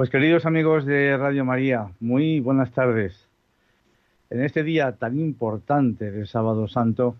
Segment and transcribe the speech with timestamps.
[0.00, 3.28] Pues queridos amigos de Radio María, muy buenas tardes.
[4.30, 7.16] En este día tan importante del Sábado Santo,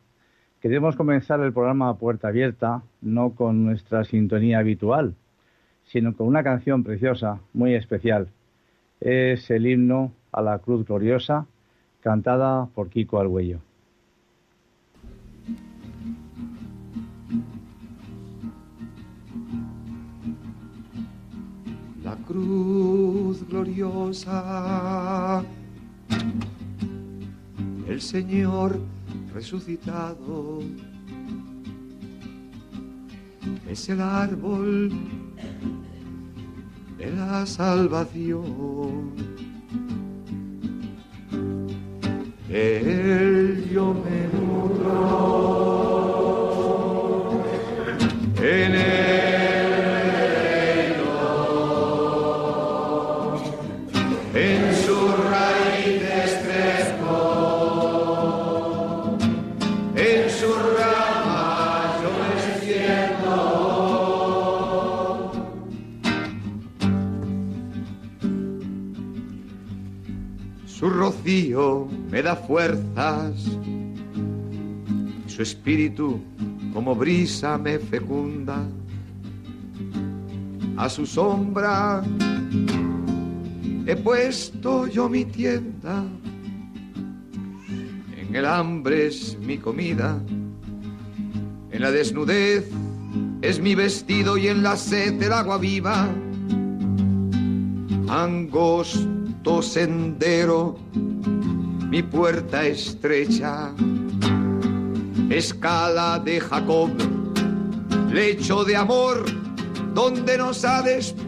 [0.62, 5.14] queremos comenzar el programa puerta abierta, no con nuestra sintonía habitual,
[5.84, 8.28] sino con una canción preciosa, muy especial.
[8.98, 11.44] Es el himno a la Cruz Gloriosa,
[12.00, 13.60] cantada por Kiko Arguello.
[22.30, 25.42] Cruz gloriosa.
[27.88, 28.80] El Señor
[29.34, 30.60] resucitado
[33.68, 34.92] es el árbol
[36.98, 39.10] de la salvación.
[42.48, 44.30] Él yo me
[48.46, 49.29] en.
[71.24, 73.34] Me da fuerzas,
[75.26, 76.18] su espíritu
[76.72, 78.66] como brisa me fecunda,
[80.76, 82.02] a su sombra
[83.86, 86.04] he puesto yo mi tienda,
[88.16, 90.18] en el hambre es mi comida,
[91.70, 92.66] en la desnudez
[93.42, 96.08] es mi vestido y en la sed el agua viva,
[98.08, 100.78] angosto sendero
[101.90, 103.72] mi puerta estrecha,
[105.28, 106.90] escala de Jacob,
[108.12, 109.24] lecho de amor,
[109.92, 111.20] donde nos ha desposado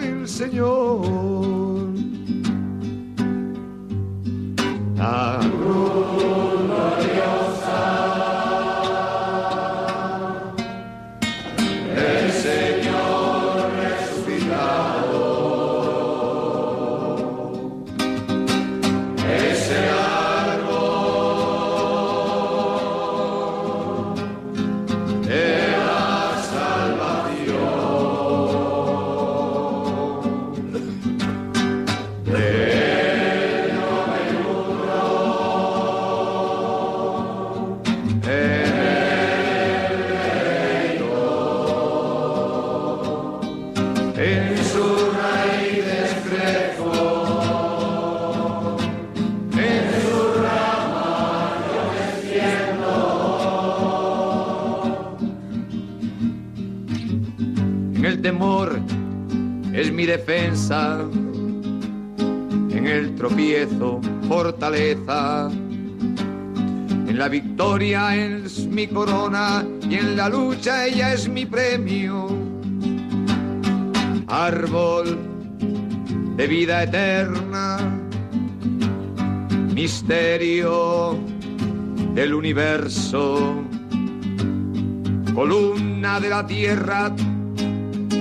[0.00, 1.06] el Señor.
[64.28, 65.48] Fortaleza.
[67.08, 72.28] En la victoria es mi corona y en la lucha ella es mi premio.
[74.28, 75.18] Árbol
[76.36, 77.78] de vida eterna,
[79.74, 81.18] misterio
[82.14, 83.54] del universo,
[85.34, 87.12] columna de la tierra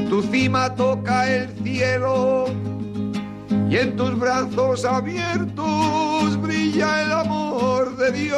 [0.09, 2.45] tu cima toca el cielo
[3.69, 8.35] y en tus brazos abiertos brilla el amor de Dios.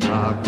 [0.00, 0.40] La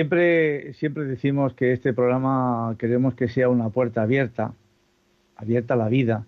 [0.00, 4.54] Siempre, siempre decimos que este programa queremos que sea una puerta abierta,
[5.36, 6.24] abierta a la vida,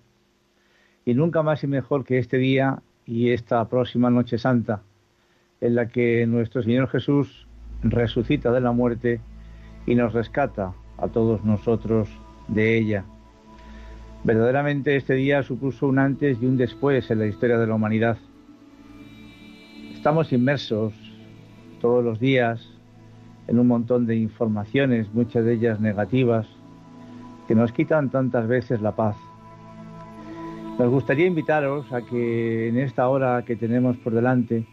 [1.07, 4.83] y nunca más y mejor que este día y esta próxima Noche Santa,
[5.63, 7.47] en la que nuestro Señor Jesús
[7.83, 9.23] resucita de la muerte
[9.87, 12.11] y nos rescata a todos nosotros
[12.49, 13.07] de ella.
[14.23, 18.19] Verdaderamente este día supuso un antes y un después en la historia de la humanidad.
[19.95, 20.93] Estamos inmersos
[21.81, 22.72] todos los días
[23.47, 26.47] en un montón de informaciones, muchas de ellas negativas,
[27.49, 29.17] que nos quitan tantas veces la paz.
[30.79, 34.67] Nos gustaría invitaros a que en esta hora que tenemos por delante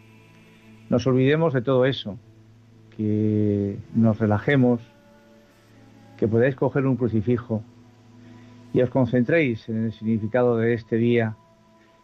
[0.89, 2.17] nos olvidemos de todo eso,
[2.95, 4.81] que nos relajemos,
[6.17, 7.63] que podáis coger un crucifijo
[8.73, 11.35] y os concentréis en el significado de este día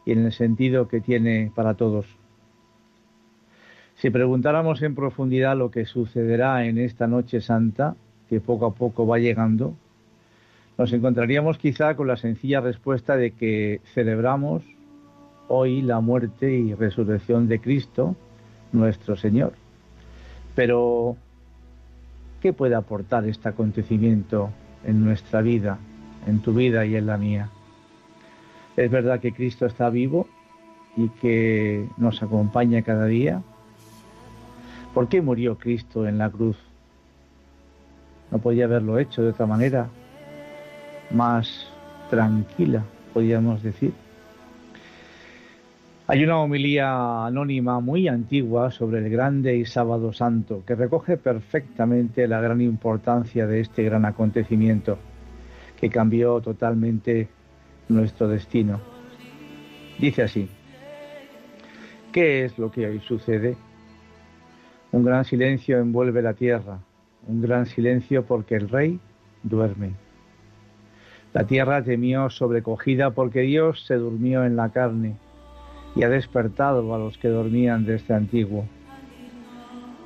[0.06, 2.06] y en el sentido que tiene para todos.
[3.96, 7.96] Si preguntáramos en profundidad lo que sucederá en esta noche santa,
[8.30, 9.76] que poco a poco va llegando,
[10.78, 14.64] nos encontraríamos quizá con la sencilla respuesta de que celebramos
[15.48, 18.16] hoy la muerte y resurrección de Cristo,
[18.74, 19.54] nuestro Señor.
[20.56, 21.16] Pero,
[22.42, 24.50] ¿qué puede aportar este acontecimiento
[24.84, 25.78] en nuestra vida,
[26.28, 27.50] en tu vida y en la mía?
[28.76, 30.28] Es verdad que Cristo está vivo
[30.98, 33.42] y que nos acompaña cada día,
[34.96, 36.56] ¿Por qué murió Cristo en la cruz?
[38.32, 39.90] No podía haberlo hecho de otra manera,
[41.12, 41.68] más
[42.10, 42.82] tranquila,
[43.14, 43.92] podríamos decir.
[46.08, 52.26] Hay una homilía anónima muy antigua sobre el grande y sábado santo que recoge perfectamente
[52.30, 54.98] la gran importancia de este gran acontecimiento
[55.78, 57.28] que cambió totalmente
[57.90, 58.80] nuestro destino.
[60.00, 60.48] Dice así,
[62.14, 63.58] ¿qué es lo que hoy sucede?
[64.96, 66.80] Un gran silencio envuelve la tierra,
[67.28, 68.98] un gran silencio porque el rey
[69.44, 69.92] duerme.
[71.34, 75.18] La tierra temió sobrecogida porque Dios se durmió en la carne
[75.98, 78.64] y ha despertado a los que dormían desde antiguo.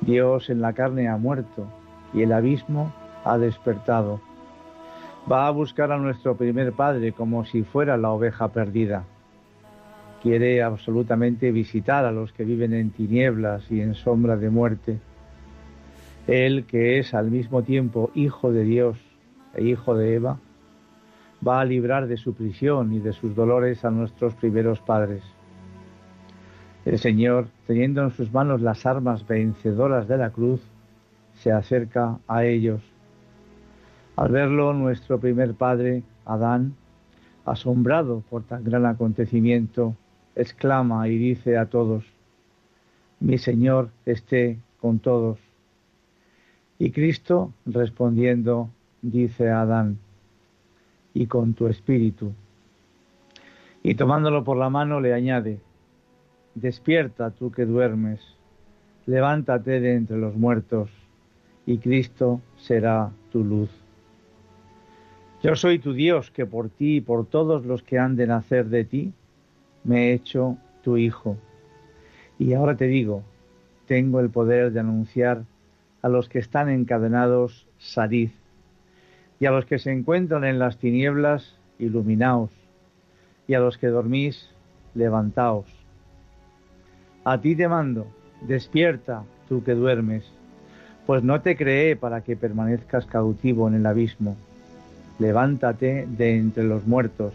[0.00, 1.68] Dios en la carne ha muerto
[2.12, 2.92] y el abismo
[3.24, 4.20] ha despertado.
[5.30, 9.04] Va a buscar a nuestro primer Padre como si fuera la oveja perdida
[10.22, 14.98] quiere absolutamente visitar a los que viven en tinieblas y en sombra de muerte.
[16.26, 18.98] Él, que es al mismo tiempo Hijo de Dios
[19.54, 20.38] e Hijo de Eva,
[21.46, 25.22] va a librar de su prisión y de sus dolores a nuestros primeros padres.
[26.84, 30.60] El Señor, teniendo en sus manos las armas vencedoras de la cruz,
[31.34, 32.82] se acerca a ellos.
[34.16, 36.74] Al verlo, nuestro primer padre, Adán,
[37.44, 39.96] asombrado por tan gran acontecimiento,
[40.40, 42.04] exclama y dice a todos,
[43.20, 45.38] mi Señor esté con todos.
[46.78, 48.70] Y Cristo respondiendo
[49.02, 49.98] dice a Adán,
[51.12, 52.32] y con tu espíritu.
[53.82, 55.58] Y tomándolo por la mano le añade,
[56.54, 58.20] despierta tú que duermes,
[59.06, 60.90] levántate de entre los muertos,
[61.66, 63.70] y Cristo será tu luz.
[65.42, 68.66] Yo soy tu Dios, que por ti y por todos los que han de nacer
[68.66, 69.12] de ti,
[69.84, 71.36] me he hecho tu hijo.
[72.38, 73.22] Y ahora te digo,
[73.86, 75.44] tengo el poder de anunciar
[76.02, 78.30] a los que están encadenados, salid,
[79.38, 82.50] y a los que se encuentran en las tinieblas, iluminaos,
[83.46, 84.48] y a los que dormís,
[84.94, 85.66] levantaos.
[87.24, 88.06] A ti te mando,
[88.42, 90.24] despierta tú que duermes,
[91.06, 94.36] pues no te creé para que permanezcas cautivo en el abismo.
[95.18, 97.34] Levántate de entre los muertos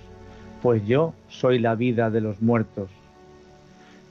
[0.66, 2.90] pues yo soy la vida de los muertos.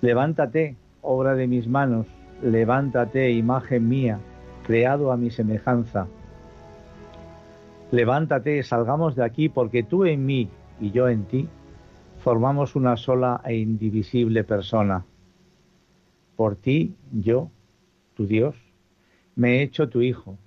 [0.03, 2.07] Levántate, obra de mis manos,
[2.45, 4.21] levántate, imagen mía,
[4.65, 6.07] creado a mi semejanza.
[7.91, 10.49] Levántate, salgamos de aquí, porque tú en mí
[10.81, 11.49] y yo en ti
[12.21, 15.05] formamos una sola e indivisible persona.
[16.37, 17.51] Por ti, yo,
[18.15, 18.55] tu Dios,
[19.35, 20.39] me he hecho tu Hijo.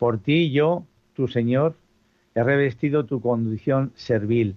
[0.00, 0.82] Por ti, yo,
[1.14, 1.76] tu Señor,
[2.34, 4.56] he revestido tu condición servil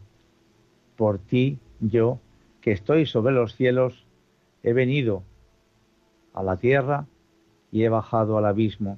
[0.99, 2.19] por ti yo,
[2.59, 4.05] que estoy sobre los cielos,
[4.63, 5.23] he venido
[6.33, 7.05] a la tierra
[7.71, 8.97] y he bajado al abismo.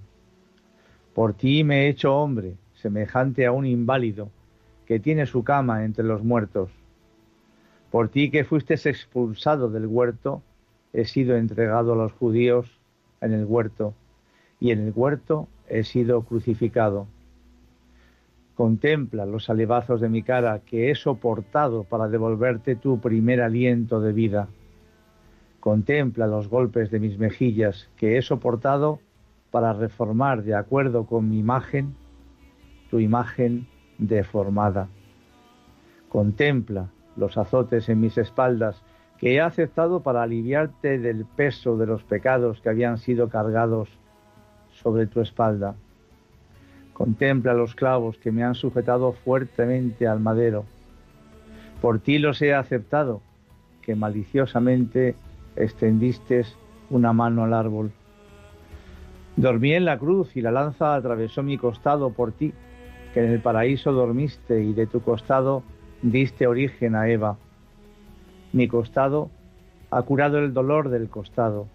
[1.14, 4.32] Por ti me he hecho hombre, semejante a un inválido,
[4.88, 6.72] que tiene su cama entre los muertos.
[7.92, 10.42] Por ti que fuiste expulsado del huerto,
[10.94, 12.80] he sido entregado a los judíos
[13.22, 13.94] en el huerto,
[14.60, 17.06] y en el huerto he sido crucificado.
[18.56, 24.14] Contempla los salivazos de mi cara que he soportado para devolverte tu primer aliento de
[24.14, 24.48] vida.
[25.60, 29.00] Contempla los golpes de mis mejillas que he soportado
[29.52, 31.96] para reformar de acuerdo con mi imagen
[32.90, 33.68] tu imagen
[33.98, 34.90] deformada.
[36.10, 38.84] Contempla los azotes en mis espaldas
[39.18, 43.88] que he aceptado para aliviarte del peso de los pecados que habían sido cargados
[44.72, 45.76] sobre tu espalda.
[47.02, 50.66] Contempla los clavos que me han sujetado fuertemente al madero.
[51.82, 53.22] Por ti los he aceptado,
[53.82, 55.16] que maliciosamente
[55.56, 56.46] extendiste
[56.92, 57.92] una mano al árbol.
[59.36, 62.54] Dormí en la cruz y la lanza atravesó mi costado por ti,
[63.16, 65.64] que en el paraíso dormiste y de tu costado
[66.04, 67.36] diste origen a Eva.
[68.54, 69.32] Mi costado
[69.90, 71.66] ha curado el dolor del costado.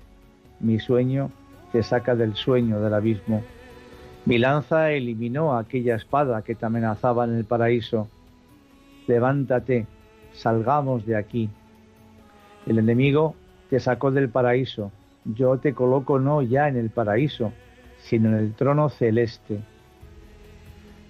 [0.61, 1.33] Mi sueño
[1.73, 3.43] te saca del sueño del abismo.
[4.27, 8.09] Mi lanza eliminó aquella espada que te amenazaba en el paraíso.
[9.07, 9.87] Levántate,
[10.33, 11.49] salgamos de aquí.
[12.67, 13.37] El enemigo
[13.71, 14.91] te sacó del paraíso.
[15.25, 17.53] Yo te coloco no ya en el paraíso,
[18.01, 19.61] sino en el trono celeste.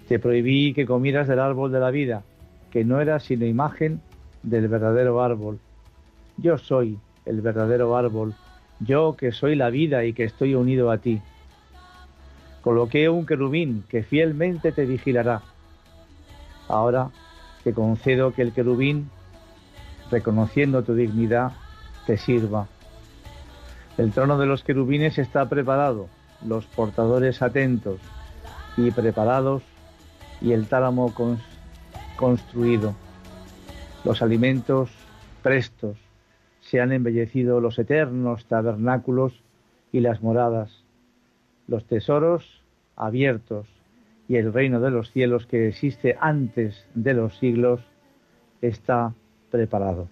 [0.07, 2.21] Te prohibí que comieras del árbol de la vida,
[2.69, 3.99] que no era sino imagen
[4.43, 5.57] del verdadero árbol.
[6.37, 8.35] Yo soy el verdadero árbol,
[8.79, 11.19] yo que soy la vida y que estoy unido a ti.
[12.67, 15.41] Coloqué un querubín que fielmente te vigilará.
[16.67, 17.11] Ahora
[17.63, 19.09] te concedo que el querubín,
[20.11, 21.53] reconociendo tu dignidad,
[22.05, 22.67] te sirva.
[23.97, 26.09] El trono de los querubines está preparado,
[26.45, 28.01] los portadores atentos
[28.75, 29.63] y preparados
[30.41, 31.13] y el tálamo
[32.17, 32.95] construido,
[34.03, 34.89] los alimentos
[35.41, 35.95] prestos,
[36.59, 39.41] se han embellecido los eternos tabernáculos
[39.93, 40.83] y las moradas,
[41.69, 42.56] los tesoros
[42.97, 43.67] abiertos
[44.27, 47.81] y el reino de los cielos que existe antes de los siglos
[48.61, 49.13] está
[49.49, 50.09] preparado.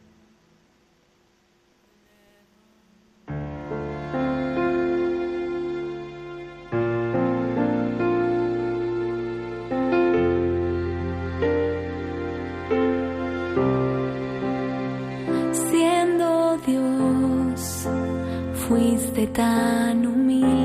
[19.36, 20.65] tan humilde,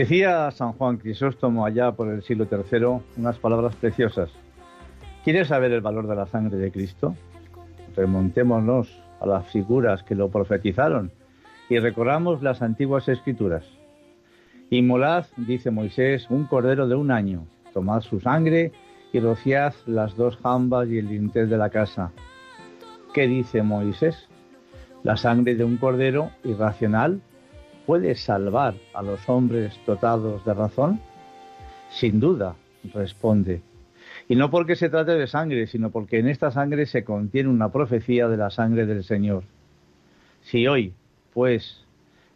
[0.00, 4.30] Decía San Juan Crisóstomo allá por el siglo III unas palabras preciosas.
[5.24, 7.14] ¿Quieres saber el valor de la sangre de Cristo?
[7.94, 8.88] Remontémonos
[9.20, 11.12] a las figuras que lo profetizaron
[11.68, 13.66] y recorramos las antiguas escrituras.
[14.70, 18.72] Inmolad, dice Moisés, un cordero de un año, tomad su sangre
[19.12, 22.10] y rociad las dos jambas y el dintel de la casa.
[23.12, 24.16] ¿Qué dice Moisés?
[25.02, 27.20] La sangre de un cordero irracional
[27.90, 31.00] puede salvar a los hombres dotados de razón?
[31.90, 32.54] Sin duda,
[32.94, 33.62] responde.
[34.28, 37.72] Y no porque se trate de sangre, sino porque en esta sangre se contiene una
[37.72, 39.42] profecía de la sangre del Señor.
[40.42, 40.92] Si hoy,
[41.34, 41.84] pues,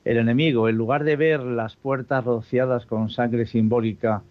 [0.05, 4.23] el enemigo, en lugar de ver las puertas rociadas con sangre simbólica,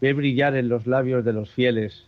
[0.00, 2.06] ve brillar en los labios de los fieles,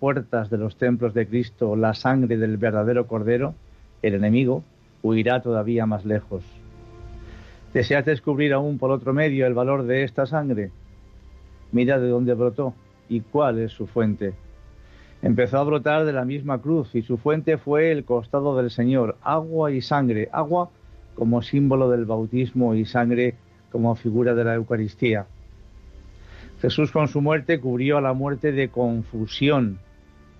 [0.00, 3.54] puertas de los templos de Cristo, la sangre del verdadero Cordero,
[4.00, 4.64] el enemigo,
[5.02, 6.55] huirá todavía más lejos.
[7.76, 10.70] ¿Deseas descubrir aún por otro medio el valor de esta sangre?
[11.72, 12.72] Mira de dónde brotó
[13.06, 14.32] y cuál es su fuente.
[15.20, 19.18] Empezó a brotar de la misma cruz y su fuente fue el costado del Señor,
[19.22, 20.70] agua y sangre, agua
[21.16, 23.34] como símbolo del bautismo y sangre
[23.70, 25.26] como figura de la Eucaristía.
[26.62, 29.80] Jesús con su muerte cubrió a la muerte de confusión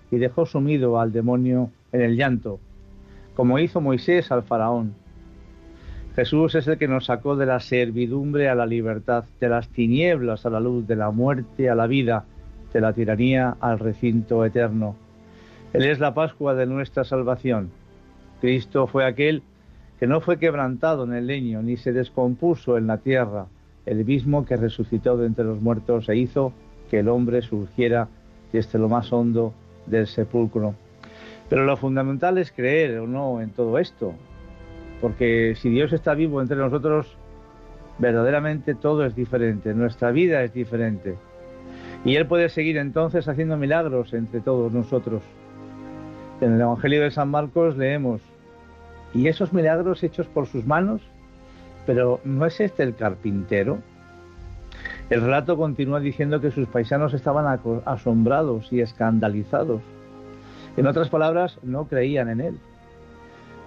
[0.09, 2.59] y dejó sumido al demonio en el llanto,
[3.35, 4.95] como hizo Moisés al faraón.
[6.17, 10.47] Jesús es el que nos sacó de la servidumbre a la libertad, de las tinieblas
[10.47, 12.25] a la luz, de la muerte a la vida,
[12.73, 14.95] de la tiranía al recinto eterno.
[15.73, 17.69] Él es la Pascua de nuestra salvación.
[18.41, 19.43] Cristo fue aquel
[19.99, 23.45] que no fue quebrantado en el leño, ni se descompuso en la tierra,
[23.85, 26.51] el mismo que resucitó de entre los muertos e hizo
[26.89, 28.07] que el hombre surgiera
[28.51, 29.53] desde lo más hondo
[29.85, 30.73] del sepulcro.
[31.47, 34.15] Pero lo fundamental es creer o no en todo esto,
[35.01, 37.17] porque si Dios está vivo entre nosotros,
[37.99, 41.15] verdaderamente todo es diferente, nuestra vida es diferente.
[42.05, 45.21] Y Él puede seguir entonces haciendo milagros entre todos nosotros.
[46.41, 48.21] En el Evangelio de San Marcos leemos,
[49.13, 51.01] y esos milagros hechos por sus manos,
[51.85, 53.79] pero ¿no es este el carpintero?
[55.09, 59.81] El relato continúa diciendo que sus paisanos estaban asombrados y escandalizados.
[60.75, 62.59] En otras palabras, no creían en él.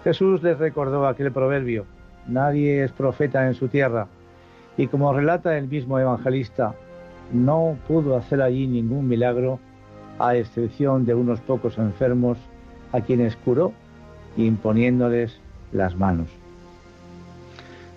[0.04, 1.84] Jesús les recordó aquel proverbio,
[2.26, 4.06] nadie es profeta en su tierra,
[4.76, 6.74] y como relata el mismo evangelista,
[7.32, 9.58] no pudo hacer allí ningún milagro,
[10.18, 12.38] a excepción de unos pocos enfermos
[12.92, 13.72] a quienes curó
[14.36, 15.38] imponiéndoles
[15.72, 16.28] las manos.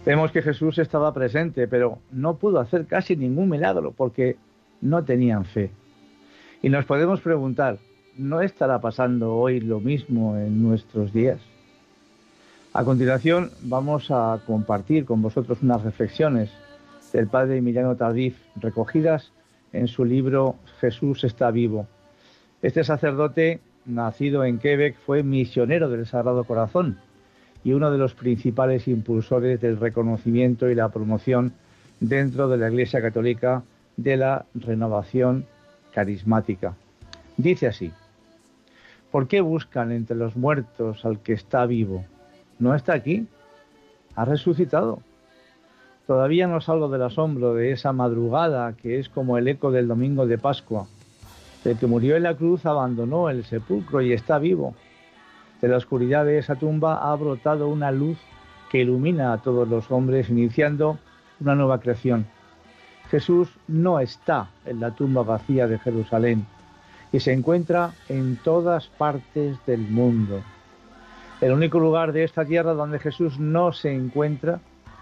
[0.05, 4.37] Vemos que Jesús estaba presente, pero no pudo hacer casi ningún milagro porque
[4.81, 5.71] no tenían fe.
[6.61, 7.77] Y nos podemos preguntar,
[8.17, 11.39] ¿no estará pasando hoy lo mismo en nuestros días?
[12.75, 16.49] A continuación vamos a compartir con vosotros unas reflexiones
[17.11, 19.31] del padre Emiliano Tardif recogidas
[19.73, 21.85] en su libro Jesús está vivo.
[22.63, 26.97] Este sacerdote, nacido en Quebec, fue misionero del Sagrado Corazón
[27.63, 31.53] y uno de los principales impulsores del reconocimiento y la promoción
[31.99, 33.61] dentro de la Iglesia Católica
[33.97, 35.45] de la renovación
[35.93, 36.73] carismática.
[37.37, 37.91] Dice así,
[39.11, 42.03] ¿por qué buscan entre los muertos al que está vivo?
[42.59, 43.27] ¿No está aquí?
[44.15, 44.99] Ha resucitado.
[46.07, 50.27] Todavía no salgo del asombro de esa madrugada que es como el eco del domingo
[50.27, 50.87] de Pascua.
[51.63, 54.75] El que murió en la cruz abandonó el sepulcro y está vivo.
[55.61, 58.17] De la oscuridad de esa tumba ha brotado una luz
[58.69, 60.97] que ilumina a todos los hombres, iniciando
[61.39, 62.25] una nueva creación.
[63.09, 66.45] Jesús no está en la tumba vacía de Jerusalén
[67.13, 70.41] y se encuentra en todas partes del mundo.
[71.43, 74.61] El único lugar de esta tierra donde Jesús no se encuentra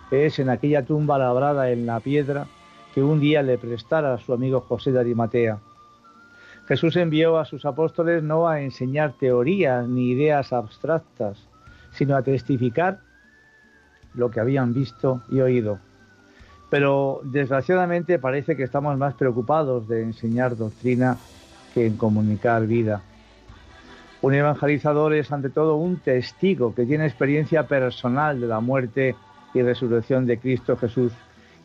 [0.09, 2.47] es en aquella tumba labrada en la piedra
[2.95, 5.59] que un día le prestara a su amigo José de Arimatea.
[6.67, 11.47] Jesús envió a sus apóstoles no a enseñar teorías ni ideas abstractas,
[11.91, 13.01] sino a testificar
[14.15, 15.77] lo que habían visto y oído.
[16.71, 21.17] Pero desgraciadamente parece que estamos más preocupados de enseñar doctrina
[21.75, 23.03] que en comunicar vida.
[24.21, 29.15] Un evangelizador es ante todo un testigo que tiene experiencia personal de la muerte
[29.53, 31.11] y resurrección de Cristo Jesús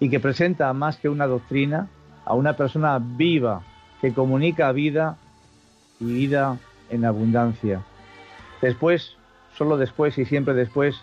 [0.01, 1.89] y que presenta más que una doctrina
[2.25, 3.63] a una persona viva
[4.01, 5.19] que comunica vida
[6.01, 7.83] y vida en abundancia.
[8.63, 9.17] Después,
[9.55, 10.97] solo después y siempre después,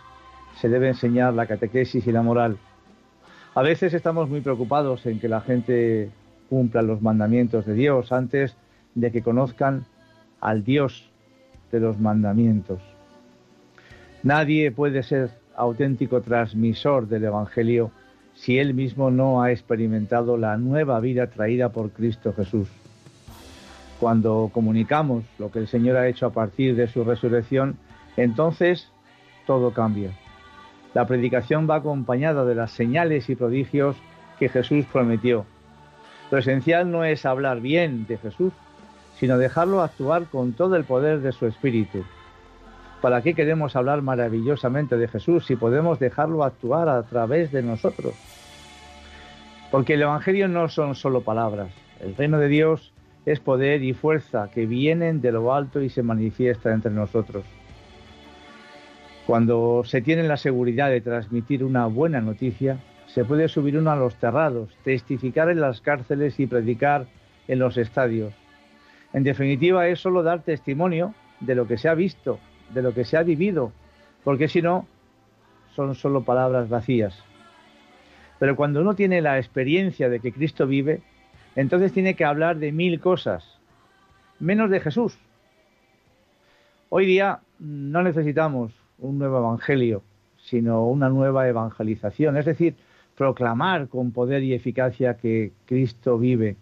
[0.59, 2.57] se debe enseñar la catequesis y la moral.
[3.53, 6.09] A veces estamos muy preocupados en que la gente
[6.49, 8.55] cumpla los mandamientos de Dios antes
[8.95, 9.85] de que conozcan
[10.41, 11.12] al Dios
[11.73, 12.79] de los mandamientos.
[14.21, 17.91] Nadie puede ser auténtico transmisor del Evangelio
[18.36, 22.69] si él mismo no ha experimentado la nueva vida traída por Cristo Jesús.
[23.99, 27.75] Cuando comunicamos lo que el Señor ha hecho a partir de su resurrección,
[28.17, 28.89] entonces
[29.47, 30.12] todo cambia.
[30.93, 33.95] La predicación va acompañada de las señales y prodigios
[34.38, 35.45] que Jesús prometió.
[36.29, 38.53] Lo esencial no es hablar bien de Jesús,
[39.19, 42.04] sino dejarlo actuar con todo el poder de su Espíritu.
[43.02, 48.13] ¿Para qué queremos hablar maravillosamente de Jesús si podemos dejarlo actuar a través de nosotros?
[49.71, 51.69] Porque el Evangelio no son solo palabras.
[51.99, 52.93] El reino de Dios
[53.26, 57.43] es poder y fuerza que vienen de lo alto y se manifiesta entre nosotros.
[59.26, 63.95] Cuando se tiene la seguridad de transmitir una buena noticia, se puede subir uno a
[63.95, 67.06] los terrados, testificar en las cárceles y predicar
[67.47, 68.34] en los estadios.
[69.13, 72.39] En definitiva, es solo dar testimonio de lo que se ha visto,
[72.73, 73.71] de lo que se ha vivido,
[74.23, 74.88] porque si no,
[75.76, 77.23] son solo palabras vacías.
[78.39, 81.02] Pero cuando uno tiene la experiencia de que Cristo vive,
[81.56, 83.60] entonces tiene que hablar de mil cosas,
[84.39, 85.17] menos de Jesús.
[86.89, 90.04] Hoy día no necesitamos un nuevo evangelio,
[90.38, 92.76] sino una nueva evangelización, es decir,
[93.15, 96.58] proclamar con poder y eficacia que Cristo vive,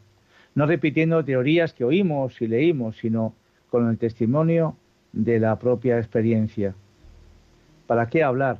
[0.55, 3.33] no repitiendo teorías que oímos y leímos, sino
[3.69, 4.75] con el testimonio
[5.13, 6.75] de la propia experiencia.
[7.87, 8.59] ¿Para qué hablar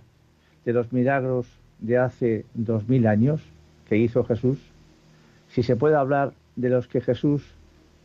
[0.66, 1.48] de los milagros
[1.80, 3.42] de hace dos mil años
[3.88, 4.60] que hizo Jesús
[5.50, 7.44] si se puede hablar de los que Jesús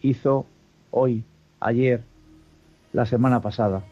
[0.02, 0.46] hizo
[0.90, 1.24] hoy,
[1.60, 2.02] ayer,
[2.92, 3.84] la semana pasada?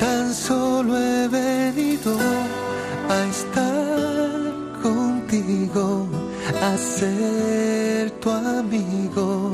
[0.00, 2.16] Tan solo he venido
[3.08, 4.40] a estar
[4.82, 6.08] contigo,
[6.60, 9.52] a ser tu amigo,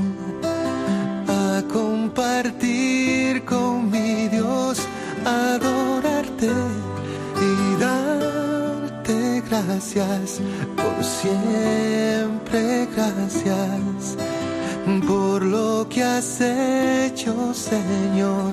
[1.29, 4.79] a compartir con mi Dios,
[5.27, 6.51] adorarte
[7.49, 10.41] y darte gracias
[10.75, 14.17] por siempre, gracias
[15.07, 18.44] por lo que has hecho, Señor.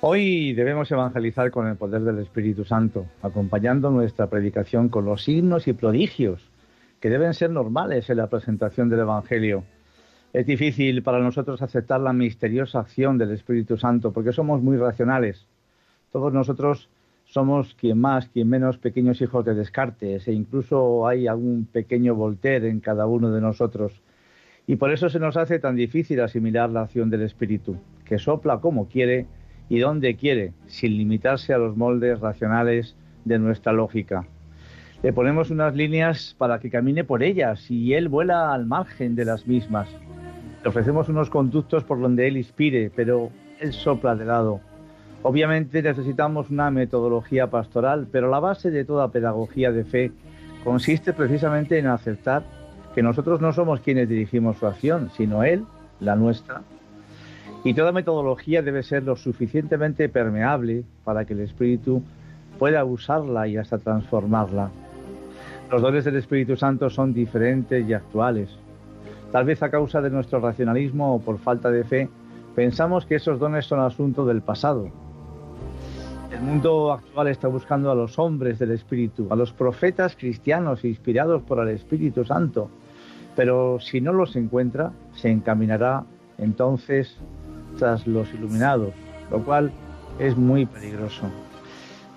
[0.00, 5.68] Hoy debemos evangelizar con el poder del Espíritu Santo, acompañando nuestra predicación con los signos
[5.68, 6.40] y prodigios
[7.00, 9.64] que deben ser normales en la presentación del Evangelio.
[10.32, 15.46] Es difícil para nosotros aceptar la misteriosa acción del Espíritu Santo porque somos muy racionales.
[16.10, 16.88] Todos nosotros
[17.26, 22.70] somos quien más, quien menos pequeños hijos de Descartes e incluso hay algún pequeño Voltaire
[22.70, 24.00] en cada uno de nosotros.
[24.66, 28.58] Y por eso se nos hace tan difícil asimilar la acción del Espíritu, que sopla
[28.58, 29.26] como quiere
[29.68, 34.24] y donde quiere, sin limitarse a los moldes racionales de nuestra lógica.
[35.02, 39.26] Le ponemos unas líneas para que camine por ellas y él vuela al margen de
[39.26, 39.88] las mismas.
[40.62, 44.60] Le ofrecemos unos conductos por donde él inspire, pero él sopla de lado.
[45.22, 50.12] Obviamente necesitamos una metodología pastoral, pero la base de toda pedagogía de fe
[50.64, 52.44] consiste precisamente en aceptar
[52.94, 55.64] que nosotros no somos quienes dirigimos su acción, sino Él,
[56.00, 56.62] la nuestra,
[57.64, 62.02] y toda metodología debe ser lo suficientemente permeable para que el espíritu
[62.58, 64.70] pueda usarla y hasta transformarla.
[65.70, 68.50] Los dones del Espíritu Santo son diferentes y actuales.
[69.32, 72.08] Tal vez a causa de nuestro racionalismo o por falta de fe,
[72.54, 74.90] pensamos que esos dones son asunto del pasado.
[76.30, 81.42] El mundo actual está buscando a los hombres del Espíritu, a los profetas cristianos inspirados
[81.42, 82.68] por el Espíritu Santo,
[83.34, 86.04] pero si no los encuentra, se encaminará
[86.36, 87.16] entonces
[87.78, 88.92] tras los iluminados,
[89.30, 89.72] lo cual
[90.18, 91.24] es muy peligroso.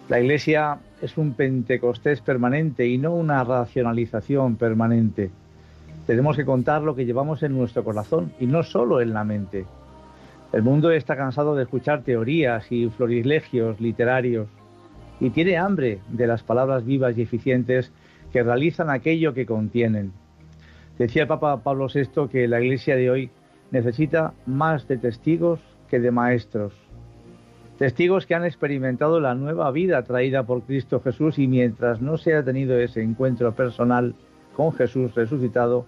[0.10, 5.32] La Iglesia es un Pentecostés permanente y no una racionalización permanente.
[6.06, 9.66] Tenemos que contar lo que llevamos en nuestro corazón y no solo en la mente.
[10.54, 14.48] El mundo está cansado de escuchar teorías y florilegios literarios
[15.20, 17.92] y tiene hambre de las palabras vivas y eficientes
[18.32, 20.14] que realizan aquello que contienen.
[21.00, 23.32] Decía el Papa Pablo VI que la Iglesia de hoy
[23.72, 26.74] necesita más de testigos que de maestros.
[27.78, 32.36] Testigos que han experimentado la nueva vida traída por Cristo Jesús y mientras no se
[32.36, 34.16] ha tenido ese encuentro personal
[34.56, 35.86] con Jesús resucitado,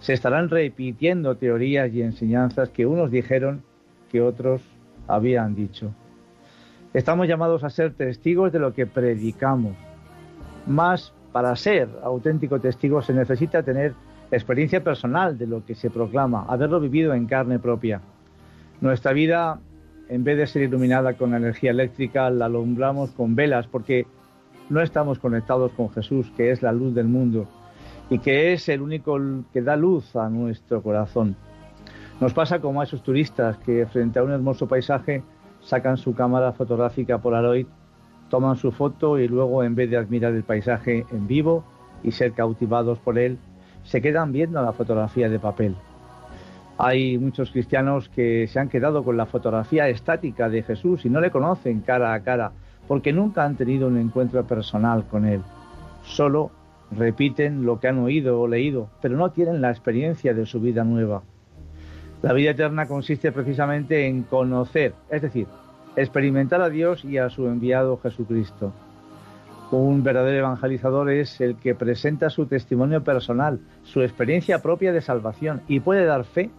[0.00, 3.62] se estarán repitiendo teorías y enseñanzas que unos dijeron
[4.10, 4.62] que otros
[5.06, 5.92] habían dicho.
[6.94, 9.76] Estamos llamados a ser testigos de lo que predicamos.
[10.66, 13.94] Más para ser auténtico testigo se necesita tener
[14.32, 18.00] experiencia personal de lo que se proclama, haberlo vivido en carne propia.
[18.80, 19.60] Nuestra vida,
[20.08, 24.06] en vez de ser iluminada con energía eléctrica, la alumbramos con velas porque
[24.70, 27.48] no estamos conectados con Jesús, que es la luz del mundo
[28.10, 29.18] y que es el único
[29.52, 31.36] que da luz a nuestro corazón.
[32.20, 35.22] Nos pasa como a esos turistas que frente a un hermoso paisaje
[35.60, 37.66] sacan su cámara fotográfica Polaroid,
[38.28, 41.64] toman su foto y luego en vez de admirar el paisaje en vivo
[42.02, 43.38] y ser cautivados por él,
[43.84, 45.76] se quedan viendo la fotografía de papel.
[46.78, 51.20] Hay muchos cristianos que se han quedado con la fotografía estática de Jesús y no
[51.20, 52.52] le conocen cara a cara
[52.88, 55.42] porque nunca han tenido un encuentro personal con Él.
[56.02, 56.50] Solo
[56.90, 60.84] repiten lo que han oído o leído, pero no tienen la experiencia de su vida
[60.84, 61.22] nueva.
[62.22, 65.46] La vida eterna consiste precisamente en conocer, es decir,
[65.96, 68.72] experimentar a Dios y a su enviado Jesucristo.
[69.70, 75.62] Un verdadero evangelizador es el que presenta su testimonio personal, su experiencia propia de salvación
[75.68, 76.50] y puede dar fe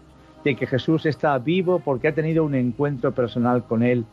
[0.45, 4.05] de que Jesús está vivo porque ha tenido un encuentro personal con Él,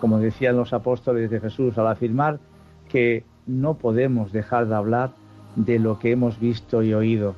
[0.00, 2.38] como decían los apóstoles de Jesús al afirmar
[2.88, 5.10] que no podemos dejar de hablar
[5.56, 7.34] de lo que hemos visto y oído.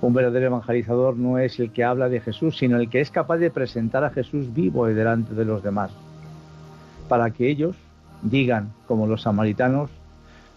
[0.00, 3.38] Un verdadero evangelizador no es el que habla de Jesús, sino el que es capaz
[3.38, 5.90] de presentar a Jesús vivo delante de los demás,
[7.08, 7.76] para que ellos
[8.22, 9.90] digan, como los samaritanos,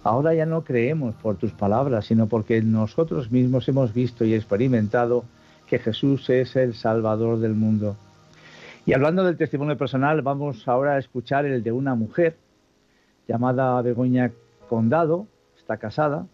[0.04, 5.24] ahora ya no creemos por tus palabras, sino porque nosotros mismos hemos visto y experimentado
[5.68, 7.96] que Jesús es el Salvador del mundo.
[8.86, 12.38] Y hablando del testimonio personal, vamos ahora a escuchar el de una mujer
[13.28, 14.32] llamada Begoña
[14.70, 16.28] Condado, está casada,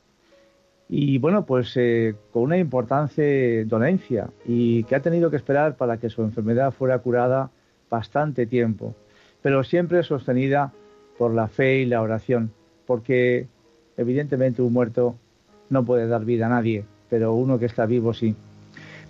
[0.93, 5.95] y bueno, pues eh, con una importante dolencia y que ha tenido que esperar para
[5.95, 7.49] que su enfermedad fuera curada
[7.89, 8.93] bastante tiempo,
[9.41, 10.73] pero siempre sostenida
[11.17, 12.51] por la fe y la oración,
[12.85, 13.47] porque
[13.95, 15.15] evidentemente un muerto
[15.69, 18.35] no puede dar vida a nadie, pero uno que está vivo sí.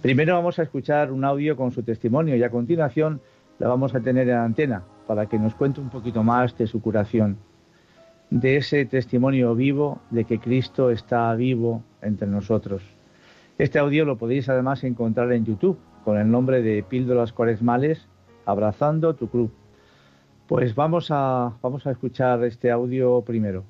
[0.03, 3.21] Primero vamos a escuchar un audio con su testimonio y a continuación
[3.57, 6.79] la vamos a tener en antena para que nos cuente un poquito más de su
[6.79, 7.37] curación
[8.31, 12.81] de ese testimonio vivo de que Cristo está vivo entre nosotros.
[13.57, 18.07] Este audio lo podéis además encontrar en YouTube con el nombre de Píldoras Cuaresmales,
[18.45, 19.51] Abrazando tu Cruz.
[20.47, 23.63] Pues vamos a, vamos a escuchar este audio primero.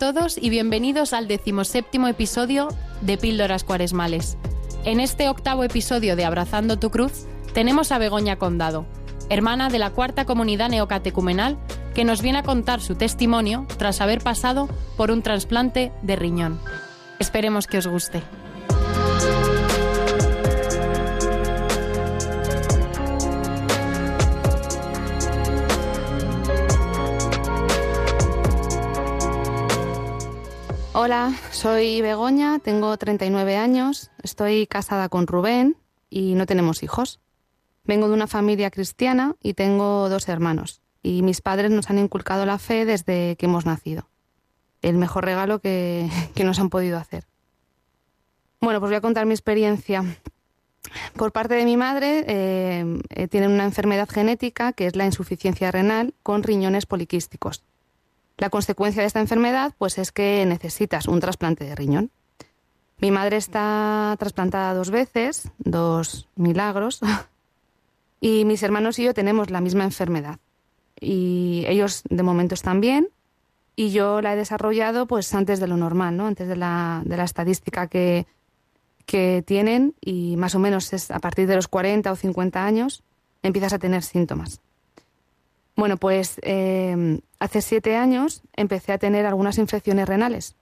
[0.00, 2.68] Todos y bienvenidos al decimoséptimo episodio
[3.02, 4.38] de Píldoras Cuaresmales.
[4.86, 8.86] En este octavo episodio de Abrazando tu Cruz tenemos a Begoña Condado,
[9.28, 11.58] hermana de la cuarta comunidad neocatecumenal,
[11.94, 16.58] que nos viene a contar su testimonio tras haber pasado por un trasplante de riñón.
[17.18, 18.22] Esperemos que os guste.
[30.92, 35.76] Hola, soy Begoña, tengo 39 años, estoy casada con Rubén
[36.10, 37.20] y no tenemos hijos.
[37.84, 40.82] Vengo de una familia cristiana y tengo dos hermanos.
[41.00, 44.08] Y mis padres nos han inculcado la fe desde que hemos nacido.
[44.82, 46.10] El mejor regalo que,
[46.44, 47.24] nos han podido hacer.
[48.60, 50.04] Bueno, pues voy a contar mi experiencia.
[51.14, 55.70] Por parte de mi madre, eh, eh, tiene una enfermedad genética que es la insuficiencia
[55.70, 57.62] renal con riñones poliquísticos.
[58.40, 62.10] La consecuencia de esta enfermedad pues es que necesitas un trasplante de riñón.
[62.96, 67.00] Mi madre está trasplantada dos veces, dos milagros,
[68.20, 70.38] y mis hermanos y yo tenemos la misma enfermedad.
[70.98, 73.10] Y ellos de momento están bien
[73.76, 76.26] y yo la he desarrollado pues antes de lo normal, ¿no?
[76.26, 78.26] Antes de la, de la estadística que,
[79.04, 83.02] que tienen y más o menos es a partir de los 40 o 50 años
[83.42, 84.62] empiezas a tener síntomas.
[85.80, 90.54] Bueno, pues eh, hace siete años empecé a tener algunas infecciones renales.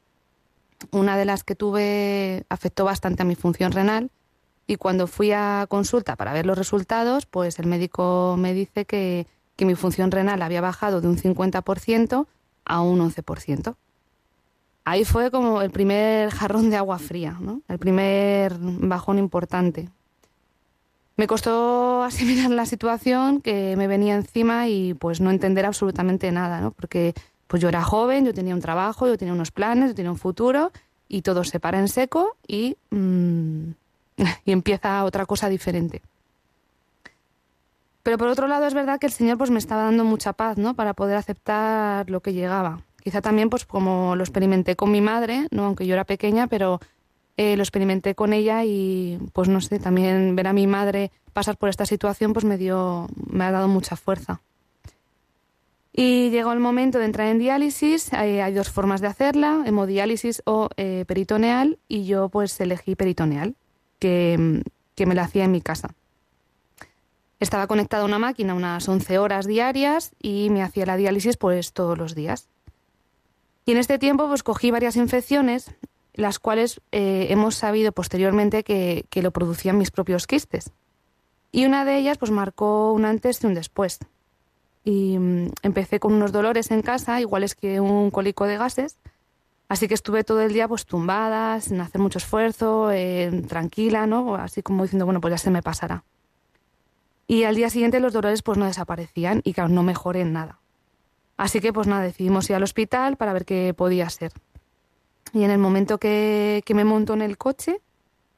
[0.93, 4.13] Una de las que tuve afectó bastante a mi función renal
[4.69, 9.27] y cuando fui a consulta para ver los resultados, pues el médico me dice que,
[9.57, 12.27] que mi función renal había bajado de un 50%
[12.65, 13.75] a un 11%.
[14.85, 17.63] Ahí fue como el primer jarrón de agua fría, ¿no?
[17.67, 19.89] el primer bajón importante.
[21.19, 26.63] Me costó asimilar la situación que me venía encima y pues no entender absolutamente nada,
[26.63, 26.71] ¿no?
[26.71, 27.13] Porque
[27.47, 30.19] pues yo era joven, yo tenía un trabajo, yo tenía unos planes, yo tenía un
[30.19, 30.73] futuro
[31.09, 33.71] y todo se para en seco y, mm,
[34.45, 36.03] y empieza otra cosa diferente.
[38.05, 40.57] Pero por otro lado es verdad que el Señor pues me estaba dando mucha paz,
[40.57, 40.75] ¿no?
[40.75, 42.81] Para poder aceptar lo que llegaba.
[43.03, 45.65] Quizá también pues como lo experimenté con mi madre, ¿no?
[45.65, 46.81] Aunque yo era pequeña, pero
[47.39, 51.57] eh, lo experimenté con ella y pues no sé, también ver a mi madre pasar
[51.57, 54.41] por esta situación pues me dio, me ha dado mucha fuerza.
[55.93, 60.69] Y llegó el momento de entrar en diálisis, hay, dos formas de hacerla, hemodiálisis o
[60.77, 63.55] eh, peritoneal, y yo pues elegí peritoneal,
[64.01, 64.63] que,
[64.97, 65.91] que me la hacía en mi casa.
[67.39, 71.73] Estaba conectada a una máquina unas 11 horas diarias y me hacía la diálisis pues
[71.73, 72.49] todos los días.
[73.65, 75.71] Y en este tiempo pues cogí varias infecciones
[76.15, 80.73] las cuales eh, hemos sabido posteriormente que, lo producían mis propios quistes.
[81.53, 83.99] Y una de ellas pues marcó un antes y un después.
[84.85, 88.99] Y mm, empecé con unos dolores en casa, iguales que un cólico de gases,
[89.69, 94.35] así que estuve todo el día pues tumbada, sin hacer mucho esfuerzo, eh, tranquila, ¿no?
[94.35, 96.05] Así como diciendo, bueno, pues ya se me pasará.
[97.27, 100.59] Y al día siguiente los dolores pues no desaparecían y claro, no mejoré en nada.
[101.37, 104.33] Así que pues nada, decidimos ir al hospital para ver qué podía ser.
[105.33, 107.81] Y en el momento que, me monto en el coche,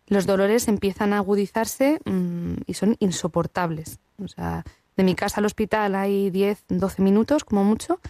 [0.07, 3.99] los dolores empiezan a agudizarse mm, y son insoportables.
[4.23, 4.65] O sea,
[4.97, 8.01] de mi casa al hospital hay 10, 12 minutos como mucho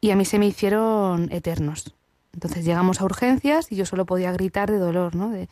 [0.00, 1.94] y a mí se me hicieron eternos.
[2.32, 5.30] Entonces llegamos a urgencias y yo solo podía gritar de dolor, ¿no?
[5.30, 5.48] de,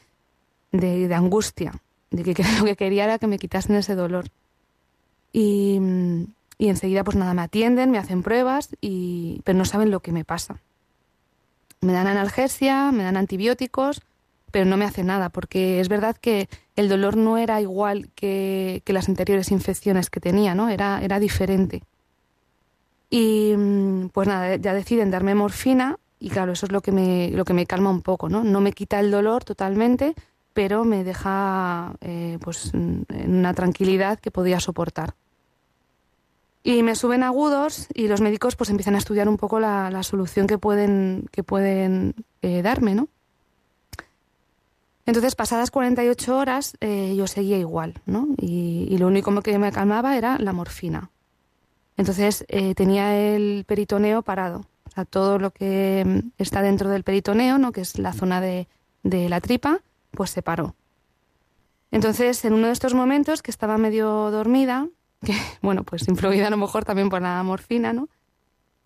[0.73, 1.73] de, angustia,
[2.11, 4.27] de que, lo que quería era que me quitasen ese dolor.
[5.33, 5.81] Y,
[6.59, 10.13] y enseguida pues nada, me atienden, me hacen pruebas, y, pero no saben lo que
[10.13, 10.61] me pasa.
[11.85, 14.01] Me dan analgesia, me dan antibióticos,
[14.51, 18.83] pero no me hace nada, porque es verdad que el dolor no era igual que,
[18.87, 20.69] las anteriores infecciones que tenía, ¿no?
[20.69, 21.83] Era, era diferente.
[23.11, 27.31] Y mm, pues nada, ya deciden darme morfina y claro, eso es lo que me,
[27.33, 28.45] lo que me calma un poco, ¿no?
[28.45, 30.15] No me quita el dolor totalmente,
[30.55, 35.15] pero me deja eh, pues en una tranquilidad que podía soportar.
[36.67, 40.47] Y me suben agudos y los médicos pues empiezan a estudiar un poco la, solución
[40.47, 43.09] que pueden, que pueden eh, darme, ¿no?
[45.05, 48.29] Entonces, pasadas 48 horas, eh, yo seguía igual, ¿no?
[48.39, 51.11] Y, lo único que me calmaba era la morfina.
[51.99, 54.65] Entonces, eh, tenía el peritoneo parado.
[54.97, 57.73] O todo lo que mm, está dentro del peritoneo, ¿no?
[57.73, 58.69] Que es la zona de,
[59.03, 60.75] de la tripa, pues se paró.
[61.91, 64.89] Entonces, en uno de estos momentos, que estaba medio dormida,
[65.25, 68.09] que, bueno, pues influida a lo mejor también por la morfina, ¿no?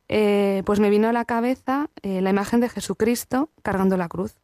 [0.08, 4.36] Eh, pues me vino a la cabeza eh, la imagen de Jesucristo cargando la cruz